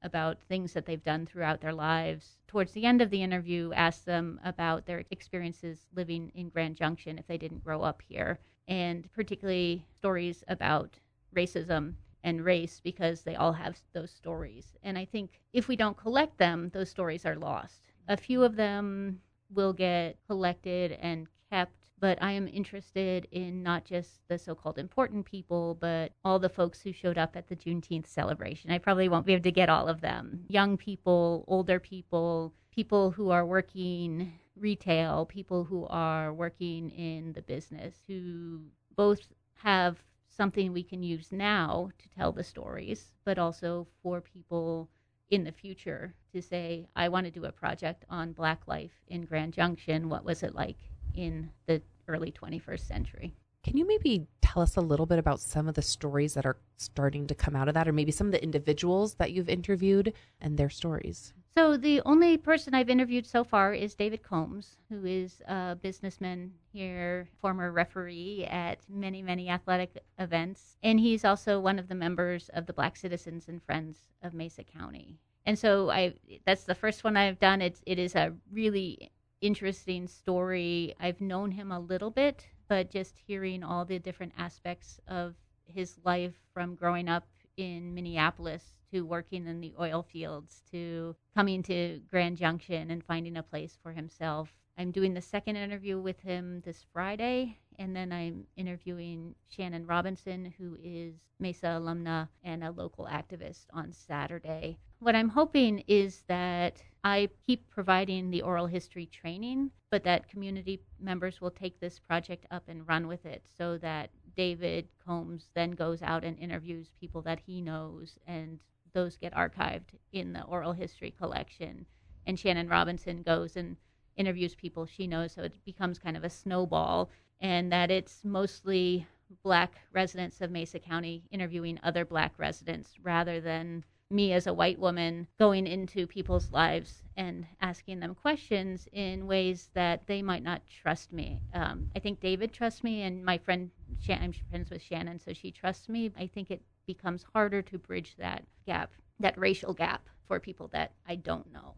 about 0.00 0.40
things 0.42 0.72
that 0.72 0.86
they've 0.86 1.02
done 1.02 1.26
throughout 1.26 1.60
their 1.60 1.74
lives. 1.74 2.38
Towards 2.46 2.72
the 2.72 2.84
end 2.84 3.02
of 3.02 3.10
the 3.10 3.20
interview, 3.20 3.72
ask 3.74 4.04
them 4.04 4.38
about 4.44 4.86
their 4.86 5.04
experiences 5.10 5.88
living 5.94 6.30
in 6.36 6.50
Grand 6.50 6.76
Junction 6.76 7.18
if 7.18 7.26
they 7.26 7.36
didn't 7.36 7.64
grow 7.64 7.82
up 7.82 8.00
here, 8.00 8.38
and 8.68 9.12
particularly 9.12 9.84
stories 9.98 10.44
about 10.46 11.00
racism 11.34 11.94
and 12.22 12.44
race 12.44 12.80
because 12.82 13.22
they 13.22 13.34
all 13.34 13.52
have 13.52 13.76
those 13.92 14.12
stories. 14.12 14.76
And 14.84 14.96
I 14.96 15.04
think 15.04 15.40
if 15.52 15.66
we 15.66 15.74
don't 15.74 15.96
collect 15.96 16.38
them, 16.38 16.70
those 16.72 16.90
stories 16.90 17.26
are 17.26 17.36
lost. 17.36 17.82
A 18.06 18.16
few 18.16 18.44
of 18.44 18.54
them 18.54 19.20
will 19.52 19.72
get 19.72 20.18
collected 20.28 20.92
and 20.92 21.26
kept, 21.50 21.90
but 21.98 22.22
I 22.22 22.32
am 22.32 22.48
interested 22.48 23.26
in 23.30 23.62
not 23.62 23.84
just 23.84 24.20
the 24.28 24.38
so 24.38 24.54
called 24.54 24.78
important 24.78 25.24
people, 25.24 25.76
but 25.80 26.12
all 26.24 26.38
the 26.38 26.48
folks 26.48 26.80
who 26.80 26.92
showed 26.92 27.18
up 27.18 27.36
at 27.36 27.48
the 27.48 27.56
Juneteenth 27.56 28.06
celebration. 28.06 28.70
I 28.70 28.78
probably 28.78 29.08
won't 29.08 29.26
be 29.26 29.32
able 29.32 29.44
to 29.44 29.52
get 29.52 29.68
all 29.68 29.88
of 29.88 30.00
them 30.00 30.44
young 30.48 30.76
people, 30.76 31.44
older 31.48 31.80
people, 31.80 32.52
people 32.70 33.10
who 33.10 33.30
are 33.30 33.46
working 33.46 34.32
retail, 34.56 35.26
people 35.26 35.64
who 35.64 35.86
are 35.86 36.32
working 36.32 36.90
in 36.90 37.32
the 37.32 37.42
business, 37.42 37.94
who 38.06 38.60
both 38.96 39.20
have 39.54 40.02
something 40.28 40.72
we 40.72 40.82
can 40.82 41.02
use 41.02 41.32
now 41.32 41.90
to 41.98 42.08
tell 42.10 42.32
the 42.32 42.44
stories, 42.44 43.12
but 43.24 43.38
also 43.38 43.86
for 44.02 44.20
people 44.20 44.90
in 45.30 45.44
the 45.44 45.52
future 45.52 46.14
to 46.32 46.40
say, 46.42 46.86
I 46.94 47.08
want 47.08 47.24
to 47.26 47.32
do 47.32 47.46
a 47.46 47.52
project 47.52 48.04
on 48.10 48.32
Black 48.32 48.62
life 48.66 48.92
in 49.08 49.24
Grand 49.24 49.54
Junction. 49.54 50.08
What 50.08 50.24
was 50.24 50.42
it 50.42 50.54
like 50.54 50.76
in 51.16 51.50
the 51.66 51.82
early 52.08 52.32
21st 52.32 52.86
century. 52.86 53.34
Can 53.62 53.76
you 53.76 53.86
maybe 53.86 54.28
tell 54.42 54.62
us 54.62 54.76
a 54.76 54.80
little 54.80 55.06
bit 55.06 55.18
about 55.18 55.40
some 55.40 55.66
of 55.66 55.74
the 55.74 55.82
stories 55.82 56.34
that 56.34 56.46
are 56.46 56.56
starting 56.76 57.26
to 57.26 57.34
come 57.34 57.56
out 57.56 57.66
of 57.66 57.74
that, 57.74 57.88
or 57.88 57.92
maybe 57.92 58.12
some 58.12 58.28
of 58.28 58.32
the 58.32 58.42
individuals 58.42 59.14
that 59.14 59.32
you've 59.32 59.48
interviewed 59.48 60.12
and 60.40 60.56
their 60.56 60.70
stories? 60.70 61.34
So, 61.56 61.76
the 61.76 62.00
only 62.04 62.36
person 62.36 62.74
I've 62.74 62.90
interviewed 62.90 63.26
so 63.26 63.42
far 63.42 63.72
is 63.72 63.94
David 63.94 64.22
Combs, 64.22 64.76
who 64.88 65.04
is 65.04 65.40
a 65.48 65.74
businessman 65.74 66.52
here, 66.72 67.28
former 67.40 67.72
referee 67.72 68.44
at 68.44 68.78
many, 68.88 69.22
many 69.22 69.48
athletic 69.48 69.98
events. 70.18 70.76
And 70.82 71.00
he's 71.00 71.24
also 71.24 71.58
one 71.58 71.78
of 71.78 71.88
the 71.88 71.94
members 71.94 72.50
of 72.50 72.66
the 72.66 72.72
Black 72.72 72.96
Citizens 72.96 73.48
and 73.48 73.62
Friends 73.62 73.98
of 74.22 74.34
Mesa 74.34 74.64
County. 74.64 75.18
And 75.46 75.58
so 75.58 75.90
I 75.90 76.14
that's 76.44 76.64
the 76.64 76.74
first 76.74 77.04
one 77.04 77.16
I've 77.16 77.38
done. 77.38 77.62
It's 77.62 77.80
it 77.86 77.98
is 77.98 78.14
a 78.14 78.34
really 78.52 79.10
interesting 79.40 80.06
story. 80.08 80.94
I've 81.00 81.20
known 81.20 81.50
him 81.50 81.72
a 81.72 81.80
little 81.80 82.10
bit, 82.10 82.46
but 82.68 82.90
just 82.90 83.18
hearing 83.26 83.62
all 83.62 83.84
the 83.84 83.98
different 83.98 84.32
aspects 84.38 85.00
of 85.08 85.34
his 85.66 85.98
life 86.04 86.34
from 86.52 86.74
growing 86.74 87.08
up 87.08 87.26
in 87.56 87.94
Minneapolis 87.94 88.74
to 88.92 89.02
working 89.02 89.46
in 89.46 89.60
the 89.60 89.74
oil 89.80 90.02
fields 90.02 90.62
to 90.70 91.16
coming 91.34 91.62
to 91.64 92.00
Grand 92.10 92.36
Junction 92.36 92.90
and 92.90 93.04
finding 93.04 93.36
a 93.36 93.42
place 93.42 93.78
for 93.82 93.92
himself. 93.92 94.52
I'm 94.78 94.90
doing 94.90 95.14
the 95.14 95.22
second 95.22 95.56
interview 95.56 95.98
with 95.98 96.20
him 96.20 96.60
this 96.64 96.84
Friday, 96.92 97.58
and 97.78 97.96
then 97.96 98.12
I'm 98.12 98.44
interviewing 98.56 99.34
Shannon 99.48 99.86
Robinson, 99.86 100.52
who 100.58 100.76
is 100.82 101.14
Mesa 101.40 101.66
alumna 101.66 102.28
and 102.44 102.62
a 102.62 102.70
local 102.70 103.06
activist, 103.06 103.66
on 103.72 103.92
Saturday. 103.92 104.78
What 104.98 105.16
I'm 105.16 105.30
hoping 105.30 105.82
is 105.86 106.24
that 106.28 106.82
I 107.04 107.30
keep 107.46 107.70
providing 107.70 108.30
the 108.30 108.42
oral 108.42 108.66
history 108.66 109.06
training, 109.06 109.70
but 109.90 110.04
that 110.04 110.28
community 110.28 110.82
members 111.00 111.40
will 111.40 111.50
take 111.50 111.80
this 111.80 111.98
project 111.98 112.44
up 112.50 112.64
and 112.68 112.86
run 112.86 113.06
with 113.06 113.24
it 113.24 113.44
so 113.56 113.78
that 113.78 114.10
David 114.36 114.88
Combs 115.06 115.48
then 115.54 115.70
goes 115.70 116.02
out 116.02 116.22
and 116.22 116.38
interviews 116.38 116.90
people 117.00 117.22
that 117.22 117.40
he 117.46 117.62
knows, 117.62 118.18
and 118.26 118.58
those 118.92 119.16
get 119.16 119.34
archived 119.34 119.94
in 120.12 120.34
the 120.34 120.42
oral 120.44 120.72
history 120.72 121.14
collection. 121.18 121.86
And 122.26 122.38
Shannon 122.38 122.68
Robinson 122.68 123.22
goes 123.22 123.56
and 123.56 123.76
interviews 124.16 124.54
people 124.54 124.86
she 124.86 125.06
knows, 125.06 125.32
so 125.32 125.42
it 125.42 125.64
becomes 125.64 125.98
kind 125.98 126.16
of 126.16 126.24
a 126.24 126.30
snowball, 126.30 127.10
and 127.40 127.70
that 127.72 127.90
it's 127.90 128.24
mostly 128.24 129.06
black 129.42 129.72
residents 129.92 130.40
of 130.40 130.50
Mesa 130.50 130.78
County 130.78 131.24
interviewing 131.30 131.80
other 131.82 132.04
black 132.04 132.32
residents 132.38 132.94
rather 133.02 133.40
than 133.40 133.84
me 134.08 134.32
as 134.32 134.46
a 134.46 134.54
white 134.54 134.78
woman 134.78 135.26
going 135.38 135.66
into 135.66 136.06
people's 136.06 136.52
lives 136.52 137.02
and 137.16 137.44
asking 137.60 137.98
them 137.98 138.14
questions 138.14 138.86
in 138.92 139.26
ways 139.26 139.68
that 139.74 140.06
they 140.06 140.22
might 140.22 140.44
not 140.44 140.62
trust 140.66 141.12
me. 141.12 141.42
Um, 141.52 141.90
I 141.96 141.98
think 141.98 142.20
David 142.20 142.52
trusts 142.52 142.84
me, 142.84 143.02
and 143.02 143.24
my 143.24 143.38
friend, 143.38 143.70
I'm 144.08 144.32
friends 144.50 144.70
with 144.70 144.82
Shannon, 144.82 145.18
so 145.18 145.32
she 145.32 145.50
trusts 145.50 145.88
me. 145.88 146.12
I 146.16 146.28
think 146.28 146.50
it 146.50 146.62
becomes 146.86 147.24
harder 147.34 147.62
to 147.62 147.78
bridge 147.78 148.14
that 148.18 148.44
gap, 148.64 148.92
that 149.18 149.36
racial 149.36 149.72
gap 149.72 150.08
for 150.28 150.38
people 150.38 150.68
that 150.68 150.92
I 151.08 151.16
don't 151.16 151.52
know. 151.52 151.74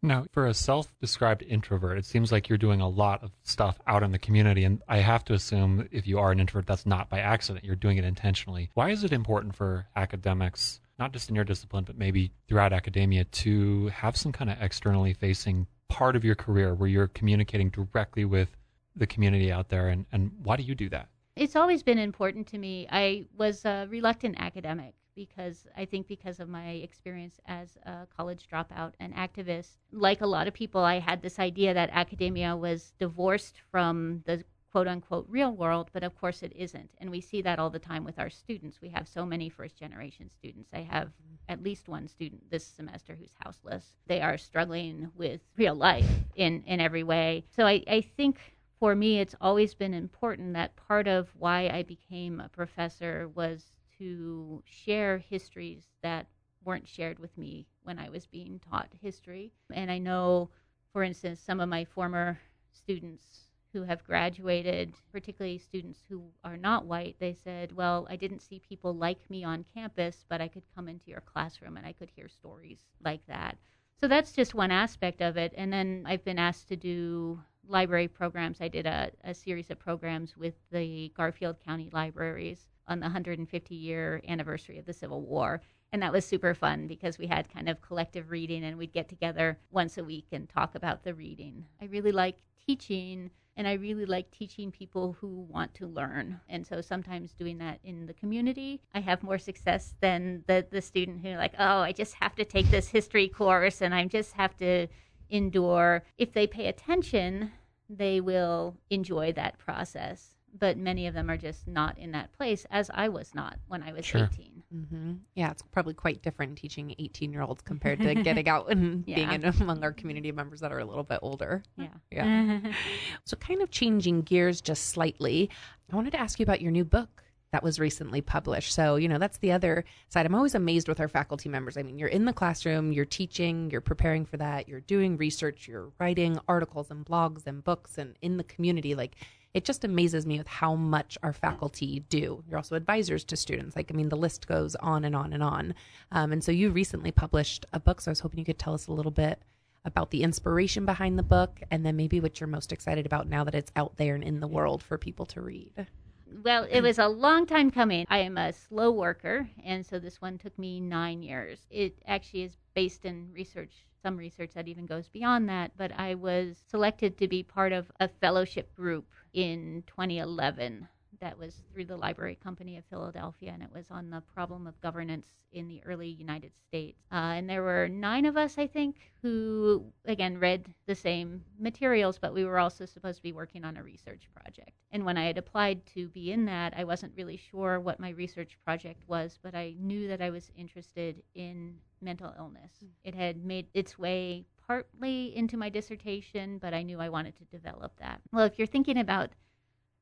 Now, 0.00 0.26
for 0.30 0.46
a 0.46 0.54
self 0.54 0.96
described 1.00 1.42
introvert, 1.42 1.98
it 1.98 2.04
seems 2.04 2.30
like 2.30 2.48
you're 2.48 2.58
doing 2.58 2.80
a 2.80 2.88
lot 2.88 3.24
of 3.24 3.32
stuff 3.42 3.80
out 3.86 4.04
in 4.04 4.12
the 4.12 4.18
community. 4.18 4.64
And 4.64 4.80
I 4.88 4.98
have 4.98 5.24
to 5.24 5.34
assume 5.34 5.88
if 5.90 6.06
you 6.06 6.20
are 6.20 6.30
an 6.30 6.38
introvert, 6.38 6.66
that's 6.66 6.86
not 6.86 7.08
by 7.08 7.18
accident. 7.18 7.64
You're 7.64 7.74
doing 7.74 7.98
it 7.98 8.04
intentionally. 8.04 8.70
Why 8.74 8.90
is 8.90 9.02
it 9.02 9.12
important 9.12 9.56
for 9.56 9.86
academics, 9.96 10.80
not 11.00 11.12
just 11.12 11.30
in 11.30 11.34
your 11.34 11.44
discipline, 11.44 11.84
but 11.84 11.98
maybe 11.98 12.30
throughout 12.46 12.72
academia, 12.72 13.24
to 13.24 13.88
have 13.88 14.16
some 14.16 14.30
kind 14.30 14.50
of 14.50 14.58
externally 14.60 15.14
facing 15.14 15.66
part 15.88 16.14
of 16.14 16.24
your 16.24 16.36
career 16.36 16.74
where 16.74 16.88
you're 16.88 17.08
communicating 17.08 17.70
directly 17.70 18.24
with 18.24 18.56
the 18.94 19.06
community 19.06 19.50
out 19.50 19.68
there? 19.68 19.88
And, 19.88 20.06
and 20.12 20.30
why 20.42 20.56
do 20.56 20.62
you 20.62 20.76
do 20.76 20.88
that? 20.90 21.08
It's 21.38 21.54
always 21.54 21.84
been 21.84 21.98
important 21.98 22.48
to 22.48 22.58
me. 22.58 22.88
I 22.90 23.26
was 23.36 23.64
a 23.64 23.86
reluctant 23.88 24.34
academic 24.40 24.94
because 25.14 25.68
I 25.76 25.84
think 25.84 26.08
because 26.08 26.40
of 26.40 26.48
my 26.48 26.70
experience 26.70 27.38
as 27.46 27.78
a 27.86 28.08
college 28.16 28.48
dropout 28.52 28.94
and 28.98 29.14
activist, 29.14 29.76
like 29.92 30.20
a 30.20 30.26
lot 30.26 30.48
of 30.48 30.54
people, 30.54 30.80
I 30.80 30.98
had 30.98 31.22
this 31.22 31.38
idea 31.38 31.74
that 31.74 31.90
academia 31.92 32.56
was 32.56 32.92
divorced 32.98 33.62
from 33.70 34.24
the 34.26 34.42
quote 34.72 34.88
unquote 34.88 35.26
real 35.28 35.52
world, 35.52 35.90
but 35.92 36.02
of 36.02 36.18
course 36.18 36.42
it 36.42 36.52
isn't. 36.56 36.90
And 36.98 37.08
we 37.08 37.20
see 37.20 37.40
that 37.42 37.60
all 37.60 37.70
the 37.70 37.78
time 37.78 38.02
with 38.02 38.18
our 38.18 38.30
students. 38.30 38.80
We 38.82 38.88
have 38.88 39.06
so 39.06 39.24
many 39.24 39.48
first 39.48 39.78
generation 39.78 40.28
students. 40.30 40.70
I 40.72 40.80
have 40.90 41.12
at 41.48 41.62
least 41.62 41.86
one 41.86 42.08
student 42.08 42.50
this 42.50 42.66
semester 42.66 43.16
who's 43.16 43.32
houseless. 43.44 43.94
They 44.08 44.20
are 44.20 44.38
struggling 44.38 45.12
with 45.14 45.40
real 45.56 45.76
life 45.76 46.10
in, 46.34 46.64
in 46.66 46.80
every 46.80 47.04
way. 47.04 47.44
So 47.54 47.64
I, 47.64 47.84
I 47.86 48.00
think 48.00 48.40
for 48.78 48.94
me, 48.94 49.18
it's 49.18 49.34
always 49.40 49.74
been 49.74 49.94
important 49.94 50.54
that 50.54 50.76
part 50.76 51.08
of 51.08 51.28
why 51.36 51.68
I 51.68 51.82
became 51.82 52.40
a 52.40 52.48
professor 52.48 53.28
was 53.34 53.72
to 53.98 54.62
share 54.64 55.18
histories 55.18 55.84
that 56.02 56.26
weren't 56.64 56.86
shared 56.86 57.18
with 57.18 57.36
me 57.36 57.66
when 57.82 57.98
I 57.98 58.08
was 58.08 58.26
being 58.26 58.60
taught 58.70 58.88
history. 59.00 59.52
And 59.72 59.90
I 59.90 59.98
know, 59.98 60.50
for 60.92 61.02
instance, 61.02 61.40
some 61.40 61.60
of 61.60 61.68
my 61.68 61.84
former 61.84 62.38
students 62.72 63.48
who 63.72 63.82
have 63.82 64.04
graduated, 64.04 64.92
particularly 65.12 65.58
students 65.58 66.00
who 66.08 66.22
are 66.44 66.56
not 66.56 66.86
white, 66.86 67.16
they 67.18 67.34
said, 67.34 67.72
Well, 67.72 68.06
I 68.08 68.16
didn't 68.16 68.42
see 68.42 68.60
people 68.60 68.94
like 68.94 69.28
me 69.28 69.44
on 69.44 69.64
campus, 69.74 70.24
but 70.28 70.40
I 70.40 70.48
could 70.48 70.62
come 70.74 70.88
into 70.88 71.10
your 71.10 71.20
classroom 71.20 71.76
and 71.76 71.86
I 71.86 71.92
could 71.92 72.10
hear 72.14 72.28
stories 72.28 72.80
like 73.04 73.26
that. 73.26 73.58
So 74.00 74.06
that's 74.06 74.32
just 74.32 74.54
one 74.54 74.70
aspect 74.70 75.20
of 75.20 75.36
it. 75.36 75.52
And 75.56 75.72
then 75.72 76.04
I've 76.06 76.24
been 76.24 76.38
asked 76.38 76.68
to 76.68 76.76
do 76.76 77.40
library 77.68 78.08
programs. 78.08 78.60
I 78.60 78.68
did 78.68 78.86
a, 78.86 79.10
a 79.24 79.34
series 79.34 79.70
of 79.70 79.78
programs 79.78 80.36
with 80.36 80.54
the 80.72 81.12
Garfield 81.16 81.56
County 81.64 81.90
Libraries 81.92 82.66
on 82.86 83.00
the 83.00 83.04
150 83.04 83.74
year 83.74 84.22
anniversary 84.26 84.78
of 84.78 84.86
the 84.86 84.92
Civil 84.92 85.22
War. 85.22 85.60
And 85.92 86.02
that 86.02 86.12
was 86.12 86.24
super 86.24 86.54
fun 86.54 86.86
because 86.86 87.18
we 87.18 87.26
had 87.26 87.52
kind 87.52 87.68
of 87.68 87.80
collective 87.80 88.30
reading 88.30 88.64
and 88.64 88.76
we'd 88.76 88.92
get 88.92 89.08
together 89.08 89.58
once 89.70 89.96
a 89.96 90.04
week 90.04 90.26
and 90.32 90.48
talk 90.48 90.74
about 90.74 91.02
the 91.02 91.14
reading. 91.14 91.64
I 91.80 91.86
really 91.86 92.12
like 92.12 92.38
teaching 92.66 93.30
and 93.56 93.66
I 93.66 93.72
really 93.72 94.06
like 94.06 94.30
teaching 94.30 94.70
people 94.70 95.16
who 95.20 95.46
want 95.50 95.74
to 95.74 95.88
learn. 95.88 96.40
And 96.48 96.64
so 96.64 96.80
sometimes 96.80 97.32
doing 97.32 97.58
that 97.58 97.80
in 97.82 98.06
the 98.06 98.12
community, 98.14 98.80
I 98.94 99.00
have 99.00 99.22
more 99.24 99.38
success 99.38 99.94
than 100.00 100.44
the, 100.46 100.64
the 100.70 100.80
student 100.80 101.22
who, 101.22 101.30
like, 101.30 101.54
oh, 101.58 101.80
I 101.80 101.90
just 101.90 102.14
have 102.14 102.36
to 102.36 102.44
take 102.44 102.70
this 102.70 102.86
history 102.86 103.28
course 103.28 103.82
and 103.82 103.92
I 103.92 104.04
just 104.04 104.34
have 104.34 104.56
to 104.58 104.86
endure. 105.30 106.04
If 106.16 106.32
they 106.32 106.46
pay 106.46 106.66
attention, 106.66 107.52
they 107.88 108.20
will 108.20 108.76
enjoy 108.90 109.32
that 109.32 109.58
process 109.58 110.38
but 110.56 110.76
many 110.76 111.06
of 111.06 111.14
them 111.14 111.30
are 111.30 111.36
just 111.36 111.66
not 111.66 111.98
in 111.98 112.12
that 112.12 112.32
place 112.32 112.66
as 112.70 112.90
I 112.92 113.08
was 113.08 113.34
not 113.34 113.58
when 113.68 113.82
I 113.82 113.92
was 113.92 114.04
sure. 114.04 114.28
18. 114.32 114.62
Mm-hmm. 114.74 115.12
Yeah, 115.34 115.50
it's 115.50 115.62
probably 115.62 115.94
quite 115.94 116.22
different 116.22 116.58
teaching 116.58 116.94
18 116.98 117.32
year 117.32 117.42
olds 117.42 117.62
compared 117.62 118.00
to 118.00 118.14
getting 118.14 118.48
out 118.48 118.70
and 118.70 119.04
yeah. 119.06 119.16
being 119.16 119.32
in 119.32 119.44
among 119.44 119.82
our 119.82 119.92
community 119.92 120.32
members 120.32 120.60
that 120.60 120.72
are 120.72 120.78
a 120.78 120.84
little 120.84 121.04
bit 121.04 121.20
older. 121.22 121.62
Yeah. 121.76 121.88
Yeah. 122.10 122.72
so, 123.24 123.36
kind 123.36 123.62
of 123.62 123.70
changing 123.70 124.22
gears 124.22 124.60
just 124.60 124.86
slightly, 124.86 125.50
I 125.90 125.96
wanted 125.96 126.12
to 126.12 126.20
ask 126.20 126.38
you 126.38 126.44
about 126.44 126.60
your 126.60 126.72
new 126.72 126.84
book 126.84 127.22
that 127.52 127.62
was 127.62 127.80
recently 127.80 128.20
published. 128.20 128.72
So, 128.72 128.96
you 128.96 129.08
know, 129.08 129.18
that's 129.18 129.38
the 129.38 129.52
other 129.52 129.84
side. 130.08 130.26
I'm 130.26 130.34
always 130.34 130.54
amazed 130.54 130.88
with 130.88 131.00
our 131.00 131.08
faculty 131.08 131.48
members. 131.48 131.76
I 131.76 131.82
mean, 131.82 131.98
you're 131.98 132.08
in 132.08 132.24
the 132.24 132.32
classroom, 132.32 132.92
you're 132.92 133.04
teaching, 133.04 133.70
you're 133.70 133.80
preparing 133.80 134.26
for 134.26 134.36
that, 134.36 134.68
you're 134.68 134.80
doing 134.80 135.16
research, 135.16 135.66
you're 135.66 135.90
writing 135.98 136.38
articles 136.46 136.90
and 136.90 137.06
blogs 137.06 137.46
and 137.46 137.64
books 137.64 137.96
and 137.96 138.16
in 138.20 138.36
the 138.36 138.44
community. 138.44 138.94
Like, 138.94 139.16
it 139.54 139.64
just 139.64 139.82
amazes 139.82 140.26
me 140.26 140.36
with 140.36 140.46
how 140.46 140.74
much 140.74 141.16
our 141.22 141.32
faculty 141.32 142.00
do. 142.10 142.44
You're 142.46 142.58
also 142.58 142.76
advisors 142.76 143.24
to 143.24 143.36
students. 143.36 143.74
Like, 143.74 143.90
I 143.90 143.94
mean, 143.94 144.10
the 144.10 144.16
list 144.16 144.46
goes 144.46 144.74
on 144.76 145.04
and 145.04 145.16
on 145.16 145.32
and 145.32 145.42
on. 145.42 145.74
Um, 146.12 146.32
and 146.32 146.44
so 146.44 146.52
you 146.52 146.70
recently 146.70 147.12
published 147.12 147.64
a 147.72 147.80
book. 147.80 148.02
So 148.02 148.10
I 148.10 148.12
was 148.12 148.20
hoping 148.20 148.38
you 148.38 148.44
could 148.44 148.58
tell 148.58 148.74
us 148.74 148.88
a 148.88 148.92
little 148.92 149.10
bit 149.10 149.42
about 149.86 150.10
the 150.10 150.22
inspiration 150.22 150.84
behind 150.84 151.18
the 151.18 151.22
book 151.22 151.62
and 151.70 151.84
then 151.84 151.96
maybe 151.96 152.20
what 152.20 152.38
you're 152.38 152.46
most 152.46 152.72
excited 152.72 153.06
about 153.06 153.26
now 153.26 153.42
that 153.44 153.54
it's 153.54 153.72
out 153.74 153.96
there 153.96 154.14
and 154.14 154.22
in 154.22 154.40
the 154.40 154.46
world 154.46 154.82
for 154.82 154.98
people 154.98 155.24
to 155.26 155.40
read. 155.40 155.86
Well, 156.30 156.66
it 156.70 156.80
was 156.82 156.98
a 156.98 157.08
long 157.08 157.46
time 157.46 157.70
coming. 157.70 158.06
I 158.08 158.18
am 158.18 158.38
a 158.38 158.52
slow 158.52 158.90
worker, 158.90 159.48
and 159.64 159.84
so 159.84 159.98
this 159.98 160.20
one 160.20 160.38
took 160.38 160.58
me 160.58 160.80
nine 160.80 161.22
years. 161.22 161.66
It 161.70 161.98
actually 162.06 162.42
is 162.42 162.56
based 162.74 163.04
in 163.04 163.32
research 163.32 163.84
some 164.02 164.16
research 164.16 164.52
that 164.54 164.68
even 164.68 164.86
goes 164.86 165.08
beyond 165.08 165.48
that, 165.48 165.72
but 165.76 165.92
I 165.92 166.14
was 166.14 166.62
selected 166.68 167.18
to 167.18 167.28
be 167.28 167.42
part 167.42 167.72
of 167.72 167.90
a 167.98 168.08
fellowship 168.08 168.74
group 168.74 169.06
in 169.32 169.82
2011 169.86 170.88
that 171.20 171.38
was 171.38 171.54
through 171.72 171.86
the 171.86 171.96
Library 171.96 172.38
Company 172.42 172.76
of 172.76 172.84
Philadelphia, 172.86 173.52
and 173.52 173.62
it 173.62 173.72
was 173.72 173.86
on 173.90 174.10
the 174.10 174.20
problem 174.34 174.66
of 174.66 174.80
governance 174.80 175.26
in 175.52 175.68
the 175.68 175.82
early 175.84 176.08
United 176.08 176.52
States. 176.68 177.00
Uh, 177.10 177.34
and 177.36 177.48
there 177.48 177.62
were 177.62 177.88
nine 177.88 178.26
of 178.26 178.36
us, 178.36 178.58
I 178.58 178.66
think, 178.66 178.96
who, 179.22 179.84
again, 180.04 180.38
read 180.38 180.66
the 180.86 180.94
same 180.94 181.42
materials, 181.58 182.18
but 182.18 182.34
we 182.34 182.44
were 182.44 182.58
also 182.58 182.84
supposed 182.84 183.18
to 183.18 183.22
be 183.22 183.32
working 183.32 183.64
on 183.64 183.76
a 183.76 183.82
research 183.82 184.28
project. 184.34 184.72
And 184.92 185.04
when 185.04 185.16
I 185.16 185.26
had 185.26 185.38
applied 185.38 185.84
to 185.94 186.08
be 186.08 186.32
in 186.32 186.44
that, 186.46 186.74
I 186.76 186.84
wasn't 186.84 187.16
really 187.16 187.36
sure 187.36 187.80
what 187.80 188.00
my 188.00 188.10
research 188.10 188.58
project 188.64 189.02
was, 189.08 189.38
but 189.42 189.54
I 189.54 189.74
knew 189.78 190.08
that 190.08 190.20
I 190.20 190.30
was 190.30 190.50
interested 190.56 191.22
in 191.34 191.76
mental 192.00 192.34
illness. 192.38 192.72
Mm. 192.84 192.88
It 193.04 193.14
had 193.14 193.44
made 193.44 193.66
its 193.74 193.98
way 193.98 194.44
partly 194.66 195.34
into 195.34 195.56
my 195.56 195.70
dissertation, 195.70 196.58
but 196.58 196.74
I 196.74 196.82
knew 196.82 197.00
I 197.00 197.08
wanted 197.08 197.34
to 197.36 197.44
develop 197.44 197.92
that. 198.00 198.20
Well, 198.32 198.44
if 198.44 198.58
you're 198.58 198.66
thinking 198.66 198.98
about 198.98 199.30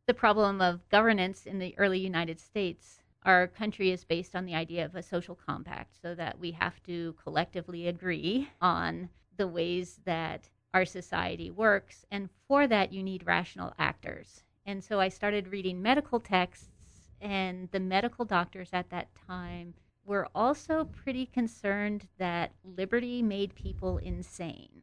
the 0.06 0.14
problem 0.14 0.60
of 0.60 0.88
governance 0.88 1.46
in 1.46 1.58
the 1.58 1.74
early 1.78 1.98
United 1.98 2.40
States, 2.40 3.00
our 3.24 3.48
country 3.48 3.90
is 3.90 4.04
based 4.04 4.36
on 4.36 4.46
the 4.46 4.54
idea 4.54 4.84
of 4.84 4.94
a 4.94 5.02
social 5.02 5.34
compact, 5.34 6.00
so 6.00 6.14
that 6.14 6.38
we 6.38 6.52
have 6.52 6.80
to 6.84 7.14
collectively 7.22 7.88
agree 7.88 8.48
on 8.60 9.08
the 9.36 9.48
ways 9.48 10.00
that 10.04 10.48
our 10.72 10.84
society 10.84 11.50
works. 11.50 12.04
And 12.10 12.28
for 12.46 12.66
that, 12.68 12.92
you 12.92 13.02
need 13.02 13.26
rational 13.26 13.74
actors. 13.78 14.44
And 14.64 14.82
so 14.82 15.00
I 15.00 15.08
started 15.08 15.48
reading 15.48 15.82
medical 15.82 16.20
texts, 16.20 16.68
and 17.20 17.68
the 17.72 17.80
medical 17.80 18.24
doctors 18.24 18.70
at 18.72 18.90
that 18.90 19.08
time 19.26 19.74
were 20.04 20.28
also 20.34 20.84
pretty 20.84 21.26
concerned 21.26 22.06
that 22.18 22.52
liberty 22.62 23.22
made 23.22 23.54
people 23.56 23.98
insane. 23.98 24.82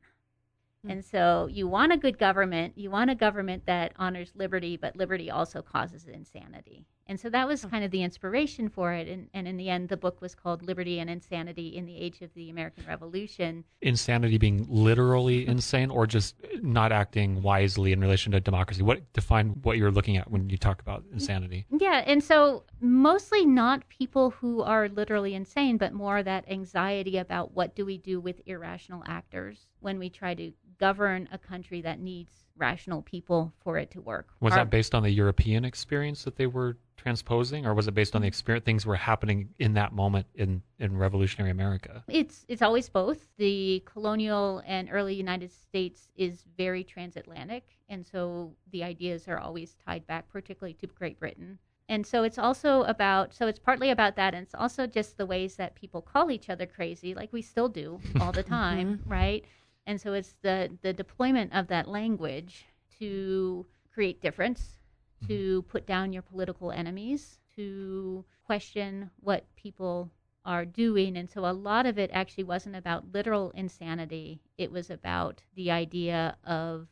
Mm. 0.86 0.92
And 0.92 1.06
so 1.06 1.48
you 1.52 1.68
want 1.68 1.92
a 1.92 1.98
good 1.98 2.18
government, 2.18 2.78
you 2.78 2.90
want 2.90 3.10
a 3.10 3.16
government 3.16 3.66
that 3.66 3.94
honors 3.98 4.32
liberty, 4.36 4.78
but 4.78 4.96
liberty 4.96 5.32
also 5.32 5.62
causes 5.62 6.06
insanity. 6.06 6.86
And 7.08 7.20
so 7.20 7.30
that 7.30 7.48
was 7.48 7.66
kind 7.66 7.84
of 7.84 7.92
the 7.92 8.02
inspiration 8.02 8.70
for 8.70 8.94
it. 8.94 9.08
And, 9.10 9.28
and 9.34 9.46
in 9.48 9.58
the 9.58 9.70
end, 9.70 9.90
the 9.90 9.98
book 9.98 10.22
was 10.22 10.34
called 10.36 10.64
Liberty 10.64 11.00
and 11.00 11.10
Insanity 11.10 11.76
in 11.76 11.86
the 11.86 11.98
Age 11.98 12.22
of 12.22 12.34
the 12.34 12.50
American 12.50 12.86
Revolution. 12.88 13.66
Insanity 13.82 14.38
being 14.38 14.66
literally 14.70 15.46
insane 15.48 15.90
or 15.90 16.08
just 16.08 16.36
not 16.62 16.92
acting 16.92 17.42
wisely 17.42 17.92
in 17.92 18.00
relation 18.00 18.32
to 18.32 18.40
democracy? 18.40 18.84
What 18.84 19.12
define 19.14 19.50
what 19.64 19.78
you're 19.78 19.92
looking 19.92 20.16
at 20.16 20.32
when 20.32 20.50
you 20.50 20.58
talk 20.58 20.82
about 20.82 21.04
insanity? 21.12 21.66
Yeah. 21.78 22.04
And 22.06 22.24
so 22.24 22.64
mostly 22.80 23.46
not 23.46 23.88
people 23.90 24.30
who 24.32 24.62
are 24.62 24.88
literally 24.88 25.36
insane, 25.36 25.78
but 25.78 25.94
more 25.94 26.24
that 26.24 26.50
anxiety 26.50 27.18
about 27.18 27.54
what 27.54 27.76
do 27.76 27.86
we 27.86 27.98
do 27.98 28.22
with 28.22 28.42
irrational 28.46 29.04
actors 29.06 29.68
when 29.82 30.00
we 30.00 30.10
try 30.10 30.34
to 30.34 30.54
govern 30.84 31.30
a 31.32 31.38
country 31.38 31.80
that 31.80 32.02
needs 32.02 32.34
rational 32.58 33.02
people 33.02 33.54
for 33.64 33.78
it 33.78 33.90
to 33.90 34.02
work. 34.02 34.28
Was 34.42 34.52
Our- 34.52 34.60
that 34.60 34.70
based 34.70 34.94
on 34.94 35.02
the 35.02 35.10
European 35.10 35.64
experience 35.64 36.26
that 36.26 36.36
they 36.36 36.46
were 36.46 36.76
transposing, 36.98 37.66
or 37.66 37.74
was 37.74 37.88
it 37.88 37.94
based 37.94 38.16
on 38.16 38.22
the 38.22 38.28
experience 38.28 38.66
things 38.66 38.86
were 38.86 38.98
happening 38.98 39.48
in 39.60 39.76
that 39.76 39.94
moment 39.94 40.26
in 40.36 40.62
in 40.80 40.98
revolutionary 40.98 41.52
America? 41.52 42.04
It's 42.10 42.46
it's 42.50 42.62
always 42.62 42.90
both. 42.90 43.30
The 43.38 43.82
colonial 43.86 44.62
and 44.66 44.90
early 44.92 45.16
United 45.16 45.52
States 45.54 46.12
is 46.18 46.44
very 46.58 46.84
transatlantic, 46.84 47.64
and 47.88 48.06
so 48.06 48.54
the 48.72 48.84
ideas 48.84 49.30
are 49.30 49.40
always 49.40 49.76
tied 49.86 50.06
back, 50.06 50.28
particularly 50.28 50.74
to 50.82 50.88
Great 50.88 51.18
Britain. 51.18 51.60
And 51.88 52.06
so 52.06 52.24
it's 52.24 52.38
also 52.38 52.84
about 52.96 53.34
so 53.34 53.48
it's 53.48 53.60
partly 53.70 53.90
about 53.90 54.18
that, 54.18 54.34
and 54.34 54.44
it's 54.44 54.56
also 54.56 54.86
just 54.86 55.18
the 55.18 55.26
ways 55.26 55.56
that 55.56 55.76
people 55.76 56.02
call 56.02 56.30
each 56.30 56.50
other 56.50 56.66
crazy, 56.66 57.14
like 57.14 57.32
we 57.32 57.42
still 57.42 57.70
do 57.70 58.02
all 58.20 58.34
the 58.34 58.44
time, 58.60 58.98
mm-hmm. 58.98 59.10
right? 59.10 59.46
And 59.86 60.00
so 60.00 60.14
it's 60.14 60.36
the 60.42 60.70
the 60.82 60.94
deployment 60.94 61.54
of 61.54 61.68
that 61.68 61.88
language 61.88 62.66
to 63.00 63.66
create 63.94 64.22
difference, 64.22 64.78
mm-hmm. 65.24 65.28
to 65.28 65.62
put 65.64 65.86
down 65.86 66.14
your 66.14 66.22
political 66.22 66.72
enemies, 66.72 67.40
to 67.56 68.26
question 68.46 69.10
what 69.20 69.46
people 69.56 70.10
are 70.46 70.66
doing. 70.66 71.18
And 71.18 71.30
so 71.30 71.46
a 71.46 71.54
lot 71.54 71.86
of 71.86 71.98
it 71.98 72.10
actually 72.14 72.44
wasn't 72.44 72.76
about 72.76 73.14
literal 73.14 73.52
insanity, 73.52 74.42
it 74.58 74.72
was 74.72 74.90
about 74.90 75.42
the 75.56 75.72
idea 75.72 76.36
of 76.44 76.88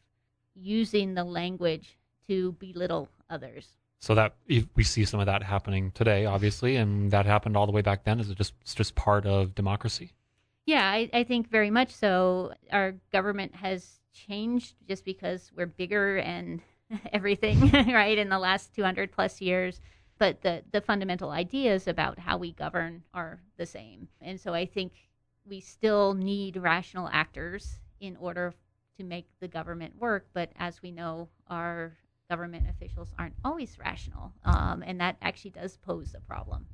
using 0.53 1.13
the 1.13 1.23
language 1.23 1.97
to 2.27 2.53
belittle 2.53 3.09
others. 3.29 3.67
So 3.99 4.15
that 4.15 4.33
we 4.47 4.83
see 4.83 5.05
some 5.05 5.19
of 5.19 5.27
that 5.27 5.43
happening 5.43 5.91
today, 5.91 6.25
obviously, 6.25 6.75
and 6.75 7.11
that 7.11 7.27
happened 7.27 7.55
all 7.55 7.67
the 7.67 7.71
way 7.71 7.83
back 7.83 8.03
then. 8.03 8.19
Is 8.19 8.31
it 8.31 8.37
just 8.37 8.53
it's 8.61 8.73
just 8.73 8.95
part 8.95 9.27
of 9.27 9.53
democracy? 9.53 10.13
Yeah, 10.71 10.89
I, 10.89 11.09
I 11.11 11.23
think 11.25 11.49
very 11.49 11.69
much 11.69 11.91
so. 11.91 12.53
Our 12.71 12.93
government 13.11 13.55
has 13.55 13.99
changed 14.13 14.75
just 14.87 15.03
because 15.03 15.51
we're 15.53 15.65
bigger 15.65 16.15
and 16.19 16.61
everything, 17.11 17.69
right, 17.73 18.17
in 18.17 18.29
the 18.29 18.39
last 18.39 18.73
200 18.73 19.11
plus 19.11 19.41
years. 19.41 19.81
But 20.17 20.43
the, 20.43 20.63
the 20.71 20.79
fundamental 20.79 21.31
ideas 21.31 21.89
about 21.89 22.19
how 22.19 22.37
we 22.37 22.53
govern 22.53 23.03
are 23.13 23.41
the 23.57 23.65
same. 23.65 24.07
And 24.21 24.39
so 24.39 24.53
I 24.53 24.65
think 24.65 24.93
we 25.45 25.59
still 25.59 26.13
need 26.13 26.55
rational 26.55 27.09
actors 27.11 27.81
in 27.99 28.15
order 28.15 28.53
to 28.95 29.03
make 29.03 29.27
the 29.41 29.49
government 29.49 29.99
work. 29.99 30.27
But 30.31 30.53
as 30.57 30.81
we 30.81 30.91
know, 30.91 31.27
our 31.49 31.97
government 32.29 32.69
officials 32.69 33.13
aren't 33.19 33.35
always 33.43 33.77
rational. 33.77 34.31
Um, 34.45 34.85
and 34.87 35.01
that 35.01 35.17
actually 35.21 35.51
does 35.51 35.75
pose 35.75 36.15
a 36.15 36.21
problem. 36.21 36.65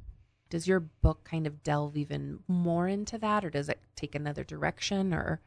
Does 0.49 0.67
your 0.67 0.79
book 0.79 1.23
kind 1.23 1.45
of 1.45 1.63
delve 1.63 1.97
even 1.97 2.39
more 2.47 2.87
into 2.87 3.17
that, 3.17 3.43
or 3.43 3.49
does 3.49 3.69
it 3.69 3.79
take 3.95 4.15
another 4.15 4.43
direction? 4.43 5.13
Or 5.13 5.41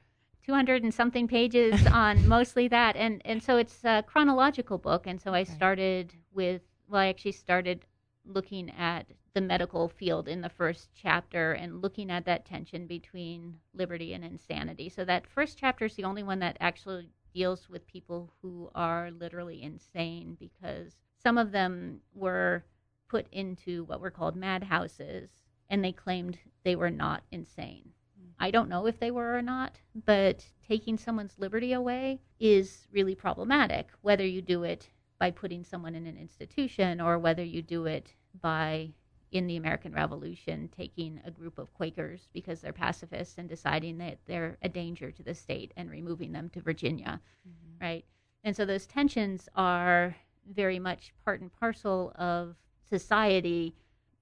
200 0.45 0.83
and 0.83 0.93
something 0.93 1.29
pages 1.29 1.87
on 1.93 2.27
mostly 2.27 2.67
that 2.69 2.97
and 2.97 3.23
and 3.25 3.43
so 3.43 3.57
it's 3.57 3.85
a 3.85 4.03
chronological 4.07 4.79
book 4.79 5.07
and 5.07 5.21
so 5.21 5.35
i 5.35 5.45
started 5.45 6.15
with 6.33 6.63
well 6.89 7.03
i 7.03 7.07
actually 7.09 7.31
started 7.31 7.85
looking 8.25 8.71
at 8.71 9.07
the 9.35 9.41
medical 9.41 9.89
field 9.89 10.27
in 10.27 10.41
the 10.41 10.49
first 10.49 10.89
chapter 10.95 11.53
and 11.53 11.83
looking 11.83 12.11
at 12.11 12.25
that 12.25 12.45
tension 12.45 12.87
between 12.87 13.55
liberty 13.75 14.13
and 14.13 14.25
insanity 14.25 14.89
so 14.89 15.05
that 15.05 15.27
first 15.27 15.59
chapter 15.59 15.85
is 15.85 15.95
the 15.95 16.05
only 16.05 16.23
one 16.23 16.41
that 16.41 16.57
actually 16.61 17.09
deals 17.33 17.69
with 17.69 17.87
people 17.87 18.33
who 18.43 18.69
are 18.75 19.11
literally 19.13 19.63
insane 19.63 20.37
because 20.41 20.97
some 21.23 21.39
of 21.39 21.53
them 21.53 22.01
were 22.15 22.65
put 23.11 23.27
into 23.33 23.85
what 23.85 24.01
were 24.01 24.11
called 24.11 24.37
madhouses 24.37 25.29
and 25.69 25.85
they 25.85 25.93
claimed 25.93 26.39
they 26.65 26.77
were 26.77 26.91
not 26.91 27.23
insane. 27.33 27.91
Mm. 28.21 28.31
I 28.39 28.51
don't 28.51 28.69
know 28.69 28.87
if 28.87 29.01
they 29.01 29.11
were 29.11 29.37
or 29.37 29.43
not, 29.43 29.81
but 30.07 30.47
taking 30.67 30.97
someone's 30.97 31.39
liberty 31.39 31.73
away 31.73 32.21
is 32.39 32.87
really 32.93 33.15
problematic, 33.15 33.89
whether 34.03 34.25
you 34.25 34.41
do 34.41 34.63
it 34.63 34.89
by 35.19 35.31
putting 35.31 35.65
someone 35.65 35.95
in 35.95 36.07
an 36.07 36.17
institution 36.17 37.01
or 37.01 37.19
whether 37.19 37.43
you 37.43 37.63
do 37.63 37.87
it 37.87 38.15
by, 38.41 38.91
in 39.33 39.47
the 39.47 39.57
American 39.57 39.93
Revolution, 39.93 40.71
taking 40.77 41.21
a 41.25 41.31
group 41.31 41.59
of 41.59 41.75
Quakers 41.75 42.29
because 42.33 42.61
they're 42.61 42.73
pacifists 42.73 43.39
and 43.39 43.49
deciding 43.49 43.99
that 43.99 44.19
they're 44.27 44.57
a 44.63 44.69
danger 44.69 45.11
to 45.11 45.23
the 45.23 45.35
state 45.35 45.73
and 45.77 45.91
removing 45.91 46.33
them 46.33 46.49
to 46.51 46.61
Virginia, 46.61 47.21
mm-hmm. 47.47 47.85
right? 47.85 48.05
And 48.45 48.57
so 48.57 48.65
those 48.65 48.87
tensions 48.87 49.49
are 49.55 50.17
very 50.53 50.79
much 50.79 51.13
part 51.25 51.41
and 51.41 51.53
parcel 51.53 52.13
of 52.17 52.57
society. 52.91 53.75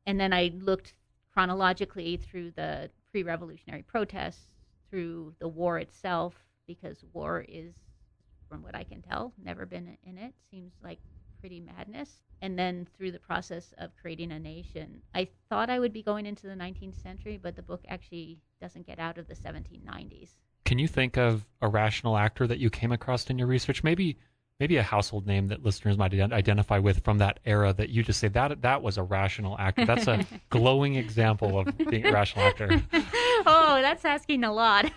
And 0.06 0.20
then 0.20 0.32
I 0.32 0.52
looked 0.60 0.94
chronologically 1.32 2.16
through 2.16 2.52
the 2.52 2.90
pre 3.10 3.22
revolutionary 3.22 3.82
protests, 3.82 4.48
through 4.90 5.34
the 5.40 5.48
war 5.48 5.78
itself, 5.78 6.34
because 6.66 7.04
war 7.12 7.44
is, 7.48 7.74
from 8.48 8.62
what 8.62 8.74
I 8.74 8.84
can 8.84 9.02
tell, 9.02 9.32
never 9.42 9.66
been 9.66 9.96
in 10.04 10.18
it. 10.18 10.34
Seems 10.50 10.72
like 10.82 10.98
pretty 11.40 11.60
madness. 11.60 12.22
And 12.40 12.58
then 12.58 12.86
through 12.96 13.12
the 13.12 13.18
process 13.18 13.74
of 13.78 13.90
creating 14.00 14.32
a 14.32 14.38
nation. 14.38 15.02
I 15.14 15.28
thought 15.48 15.70
I 15.70 15.78
would 15.78 15.92
be 15.92 16.02
going 16.02 16.26
into 16.26 16.46
the 16.46 16.54
19th 16.54 17.02
century, 17.02 17.38
but 17.40 17.56
the 17.56 17.62
book 17.62 17.84
actually 17.88 18.38
doesn't 18.60 18.86
get 18.86 18.98
out 18.98 19.18
of 19.18 19.26
the 19.26 19.34
1790s. 19.34 20.30
Can 20.64 20.78
you 20.78 20.86
think 20.86 21.16
of 21.16 21.46
a 21.62 21.68
rational 21.68 22.16
actor 22.16 22.46
that 22.46 22.58
you 22.58 22.70
came 22.70 22.92
across 22.92 23.28
in 23.30 23.38
your 23.38 23.48
research? 23.48 23.82
Maybe 23.82 24.18
maybe 24.60 24.76
a 24.76 24.82
household 24.82 25.26
name 25.26 25.48
that 25.48 25.64
listeners 25.64 25.96
might 25.96 26.12
ident- 26.12 26.32
identify 26.32 26.78
with 26.78 27.02
from 27.04 27.18
that 27.18 27.38
era 27.44 27.72
that 27.72 27.90
you 27.90 28.02
just 28.02 28.18
say 28.18 28.28
that 28.28 28.60
that 28.62 28.82
was 28.82 28.98
a 28.98 29.02
rational 29.02 29.56
actor. 29.58 29.84
That's 29.84 30.08
a 30.08 30.26
glowing 30.50 30.96
example 30.96 31.58
of 31.58 31.78
being 31.88 32.06
a 32.06 32.12
rational 32.12 32.46
actor. 32.46 32.82
oh, 32.92 33.78
that's 33.80 34.04
asking 34.04 34.44
a 34.44 34.52
lot. 34.52 34.90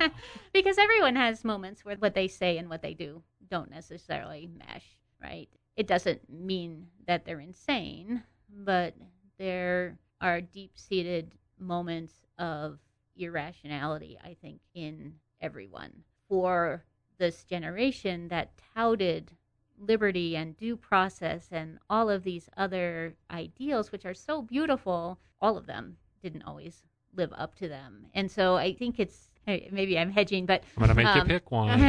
because 0.52 0.78
everyone 0.78 1.16
has 1.16 1.44
moments 1.44 1.84
where 1.84 1.96
what 1.96 2.14
they 2.14 2.28
say 2.28 2.58
and 2.58 2.68
what 2.68 2.82
they 2.82 2.94
do 2.94 3.22
don't 3.48 3.70
necessarily 3.70 4.50
mesh, 4.54 4.98
right? 5.22 5.48
It 5.76 5.86
doesn't 5.86 6.28
mean 6.28 6.86
that 7.06 7.24
they're 7.24 7.40
insane, 7.40 8.22
but 8.50 8.94
there 9.38 9.98
are 10.20 10.40
deep 10.40 10.72
seated 10.74 11.32
moments 11.58 12.12
of 12.38 12.78
irrationality, 13.16 14.18
I 14.22 14.36
think, 14.42 14.60
in 14.74 15.14
everyone. 15.40 15.92
For 16.28 16.84
this 17.18 17.44
generation 17.44 18.28
that 18.28 18.50
touted 18.74 19.32
liberty 19.78 20.36
and 20.36 20.56
due 20.56 20.76
process 20.76 21.48
and 21.52 21.78
all 21.90 22.08
of 22.08 22.22
these 22.24 22.48
other 22.56 23.14
ideals, 23.30 23.92
which 23.92 24.04
are 24.06 24.14
so 24.14 24.42
beautiful, 24.42 25.18
all 25.40 25.56
of 25.56 25.66
them 25.66 25.96
didn't 26.22 26.42
always 26.42 26.82
live 27.14 27.32
up 27.36 27.54
to 27.56 27.68
them. 27.68 28.06
And 28.14 28.30
so 28.30 28.56
I 28.56 28.72
think 28.74 28.98
it's 28.98 29.30
maybe 29.46 29.98
I'm 29.98 30.10
hedging, 30.10 30.46
but 30.46 30.62
I'm 30.76 30.80
gonna 30.80 30.94
make 30.94 31.14
you 31.14 31.20
Um, 31.20 31.28
pick 31.28 31.50
one. 31.50 31.68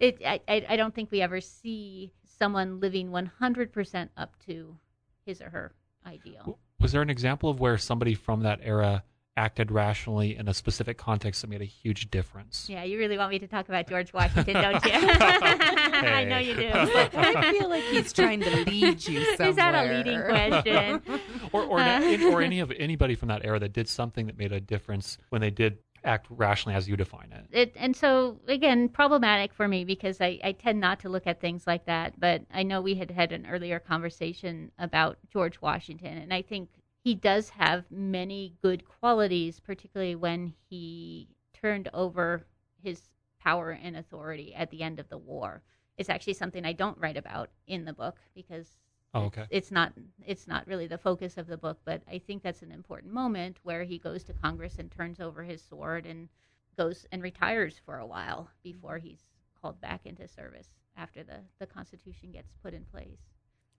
it, 0.00 0.18
I, 0.24 0.40
I 0.48 0.66
I 0.70 0.76
don't 0.76 0.94
think 0.94 1.10
we 1.10 1.20
ever 1.22 1.40
see 1.40 2.12
someone 2.38 2.80
living 2.80 3.10
100% 3.10 4.08
up 4.16 4.34
to 4.46 4.76
his 5.24 5.40
or 5.40 5.50
her 5.50 5.74
ideal. 6.06 6.58
Was 6.80 6.92
there 6.92 7.02
an 7.02 7.10
example 7.10 7.48
of 7.48 7.58
where 7.60 7.78
somebody 7.78 8.14
from 8.14 8.42
that 8.42 8.60
era 8.62 9.04
acted 9.36 9.70
rationally 9.70 10.36
in 10.36 10.48
a 10.48 10.54
specific 10.54 10.96
context 10.98 11.42
that 11.42 11.48
made 11.50 11.60
a 11.60 11.66
huge 11.66 12.10
difference? 12.10 12.66
Yeah, 12.68 12.84
you 12.84 12.98
really 12.98 13.18
want 13.18 13.30
me 13.30 13.38
to 13.38 13.46
talk 13.46 13.68
about 13.68 13.88
George 13.88 14.12
Washington, 14.12 14.54
don't 14.54 14.84
you? 14.84 14.90
I 14.94 16.24
know 16.24 16.38
you 16.38 16.54
do. 16.54 16.70
I 16.72 17.52
feel 17.58 17.68
like 17.68 17.84
he's 17.84 18.12
trying 18.12 18.40
to 18.40 18.50
lead 18.64 19.06
you 19.06 19.24
somewhere. 19.36 19.48
Is 19.50 19.56
that 19.56 19.74
a 19.74 19.94
leading 19.94 20.22
question? 20.22 21.02
or 21.52 21.62
or, 21.64 21.80
Uh. 21.80 22.30
or 22.32 22.42
any 22.42 22.60
of 22.60 22.70
anybody 22.72 23.14
from 23.14 23.28
that 23.28 23.44
era 23.44 23.58
that 23.58 23.72
did 23.72 23.88
something 23.88 24.26
that 24.26 24.38
made 24.38 24.52
a 24.52 24.60
difference 24.60 25.18
when 25.30 25.40
they 25.40 25.50
did 25.50 25.78
act 26.04 26.26
rationally 26.30 26.76
as 26.76 26.88
you 26.88 26.96
define 26.96 27.32
it. 27.32 27.44
it, 27.50 27.72
and 27.74 27.96
so 27.96 28.38
again 28.46 28.88
problematic 28.88 29.52
for 29.52 29.66
me 29.66 29.82
because 29.84 30.20
I, 30.20 30.38
I 30.44 30.52
tend 30.52 30.78
not 30.78 31.00
to 31.00 31.08
look 31.08 31.26
at 31.26 31.40
things 31.40 31.66
like 31.66 31.86
that 31.86 32.20
but 32.20 32.42
i 32.54 32.62
know 32.62 32.80
we 32.80 32.94
had 32.94 33.10
had 33.10 33.32
an 33.32 33.44
earlier 33.50 33.80
conversation 33.80 34.70
about 34.78 35.18
george 35.32 35.60
washington 35.60 36.16
and 36.16 36.32
i 36.32 36.42
think 36.42 36.68
he 37.06 37.14
does 37.14 37.50
have 37.50 37.90
many 37.90 38.54
good 38.62 38.84
qualities 38.86 39.60
particularly 39.60 40.16
when 40.16 40.52
he 40.68 41.28
turned 41.54 41.88
over 41.94 42.46
his 42.82 43.08
power 43.40 43.70
and 43.70 43.96
authority 43.96 44.54
at 44.54 44.70
the 44.70 44.82
end 44.82 44.98
of 45.00 45.08
the 45.08 45.18
war 45.18 45.62
it's 45.96 46.10
actually 46.10 46.34
something 46.34 46.64
i 46.64 46.72
don't 46.72 46.98
write 46.98 47.16
about 47.16 47.50
in 47.66 47.84
the 47.84 47.92
book 47.92 48.18
because 48.34 48.78
Oh, 49.14 49.26
it's- 49.26 49.38
okay. 49.38 49.46
it's 49.50 49.70
not 49.70 49.92
it's 50.26 50.46
not 50.48 50.66
really 50.66 50.86
the 50.88 50.98
focus 50.98 51.38
of 51.38 51.46
the 51.46 51.56
book 51.56 51.78
but 51.84 52.02
i 52.10 52.18
think 52.18 52.42
that's 52.42 52.62
an 52.62 52.72
important 52.72 53.12
moment 53.12 53.58
where 53.62 53.84
he 53.84 53.98
goes 53.98 54.24
to 54.24 54.34
congress 54.34 54.78
and 54.78 54.90
turns 54.90 55.20
over 55.20 55.42
his 55.44 55.62
sword 55.62 56.06
and 56.06 56.28
goes 56.76 57.06
and 57.12 57.22
retires 57.22 57.80
for 57.84 57.98
a 57.98 58.06
while 58.06 58.50
before 58.62 58.98
he's 58.98 59.30
called 59.60 59.80
back 59.80 60.06
into 60.06 60.28
service 60.28 60.68
after 60.96 61.22
the, 61.22 61.40
the 61.60 61.66
constitution 61.66 62.32
gets 62.32 62.52
put 62.62 62.74
in 62.74 62.84
place 62.84 63.20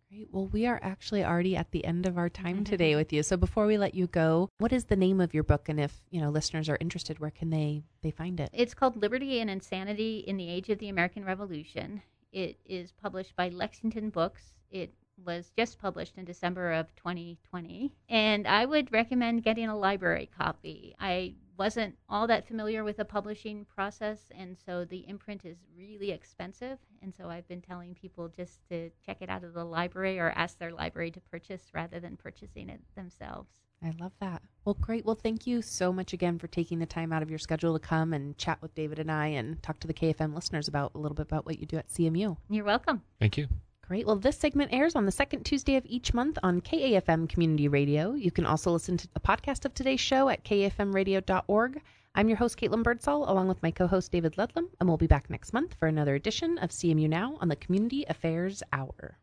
Great. 0.09 0.29
Well, 0.31 0.47
we 0.47 0.65
are 0.65 0.79
actually 0.81 1.23
already 1.25 1.55
at 1.55 1.71
the 1.71 1.83
end 1.83 2.05
of 2.05 2.17
our 2.17 2.29
time 2.29 2.55
Mm-hmm. 2.57 2.63
today 2.63 2.95
with 2.95 3.11
you. 3.11 3.23
So 3.23 3.35
before 3.35 3.65
we 3.65 3.77
let 3.77 3.93
you 3.93 4.07
go, 4.07 4.49
what 4.57 4.71
is 4.71 4.85
the 4.85 4.95
name 4.95 5.19
of 5.19 5.33
your 5.33 5.43
book? 5.43 5.67
And 5.69 5.79
if 5.79 6.01
you 6.11 6.21
know 6.21 6.29
listeners 6.29 6.69
are 6.69 6.77
interested, 6.79 7.19
where 7.19 7.31
can 7.31 7.49
they 7.49 7.83
they 8.01 8.11
find 8.11 8.39
it? 8.39 8.49
It's 8.53 8.73
called 8.73 9.01
Liberty 9.01 9.39
and 9.41 9.49
Insanity 9.49 10.19
in 10.27 10.37
the 10.37 10.49
Age 10.49 10.69
of 10.69 10.79
the 10.79 10.89
American 10.89 11.25
Revolution. 11.25 12.01
It 12.31 12.57
is 12.65 12.91
published 12.93 13.35
by 13.35 13.49
Lexington 13.49 14.09
Books. 14.09 14.43
It 14.71 14.93
was 15.25 15.51
just 15.57 15.79
published 15.79 16.17
in 16.17 16.25
December 16.25 16.71
of 16.73 16.93
2020. 16.95 17.91
And 18.07 18.47
I 18.47 18.65
would 18.65 18.91
recommend 18.93 19.43
getting 19.43 19.67
a 19.67 19.75
library 19.77 20.29
copy. 20.37 20.95
I 20.99 21.33
wasn't 21.57 21.95
all 22.09 22.27
that 22.27 22.47
familiar 22.47 22.83
with 22.83 22.97
the 22.97 23.05
publishing 23.05 23.65
process, 23.65 24.19
and 24.35 24.57
so 24.65 24.85
the 24.85 25.07
imprint 25.07 25.45
is 25.45 25.57
really 25.75 26.11
expensive. 26.11 26.77
And 27.01 27.13
so 27.13 27.29
I've 27.29 27.47
been 27.47 27.61
telling 27.61 27.95
people 27.95 28.27
just 28.29 28.67
to 28.69 28.89
check 29.05 29.17
it 29.21 29.29
out 29.29 29.43
of 29.43 29.53
the 29.53 29.63
library 29.63 30.19
or 30.19 30.31
ask 30.35 30.57
their 30.59 30.71
library 30.71 31.11
to 31.11 31.19
purchase 31.21 31.63
rather 31.73 31.99
than 31.99 32.17
purchasing 32.17 32.69
it 32.69 32.81
themselves. 32.95 33.51
I 33.83 33.93
love 33.99 34.13
that. 34.19 34.41
Well, 34.65 34.77
great. 34.81 35.05
Well, 35.05 35.15
thank 35.21 35.45
you 35.45 35.61
so 35.61 35.93
much 35.93 36.11
again 36.11 36.39
for 36.39 36.47
taking 36.47 36.79
the 36.79 36.85
time 36.85 37.13
out 37.13 37.21
of 37.21 37.29
your 37.29 37.39
schedule 37.39 37.77
to 37.77 37.85
come 37.85 38.11
and 38.11 38.37
chat 38.37 38.59
with 38.61 38.73
David 38.73 38.97
and 38.99 39.11
I 39.11 39.27
and 39.27 39.61
talk 39.61 39.79
to 39.81 39.87
the 39.87 39.93
KFM 39.93 40.33
listeners 40.33 40.67
about 40.67 40.93
a 40.95 40.97
little 40.97 41.15
bit 41.15 41.27
about 41.27 41.45
what 41.45 41.59
you 41.59 41.67
do 41.67 41.77
at 41.77 41.89
CMU. 41.89 42.37
You're 42.49 42.65
welcome. 42.65 43.03
Thank 43.19 43.37
you. 43.37 43.47
Great. 43.87 44.05
Well, 44.05 44.17
this 44.17 44.37
segment 44.37 44.73
airs 44.73 44.97
on 44.97 45.05
the 45.05 45.13
second 45.13 45.45
Tuesday 45.45 45.77
of 45.77 45.85
each 45.85 46.13
month 46.13 46.37
on 46.43 46.59
KAFM 46.59 47.29
Community 47.29 47.69
Radio. 47.69 48.15
You 48.15 48.31
can 48.31 48.45
also 48.45 48.69
listen 48.69 48.97
to 48.97 49.07
a 49.15 49.21
podcast 49.21 49.63
of 49.63 49.73
today's 49.73 50.01
show 50.01 50.27
at 50.27 50.43
kafmradio.org. 50.43 51.81
I'm 52.13 52.27
your 52.27 52.37
host, 52.37 52.59
Caitlin 52.59 52.83
Birdsall, 52.83 53.31
along 53.31 53.47
with 53.47 53.63
my 53.63 53.71
co 53.71 53.87
host, 53.87 54.11
David 54.11 54.37
Ludlam, 54.37 54.67
and 54.81 54.89
we'll 54.89 54.97
be 54.97 55.07
back 55.07 55.29
next 55.29 55.53
month 55.53 55.75
for 55.79 55.87
another 55.87 56.15
edition 56.15 56.57
of 56.57 56.71
CMU 56.71 57.07
Now 57.07 57.37
on 57.39 57.47
the 57.47 57.55
Community 57.55 58.03
Affairs 58.09 58.61
Hour. 58.73 59.15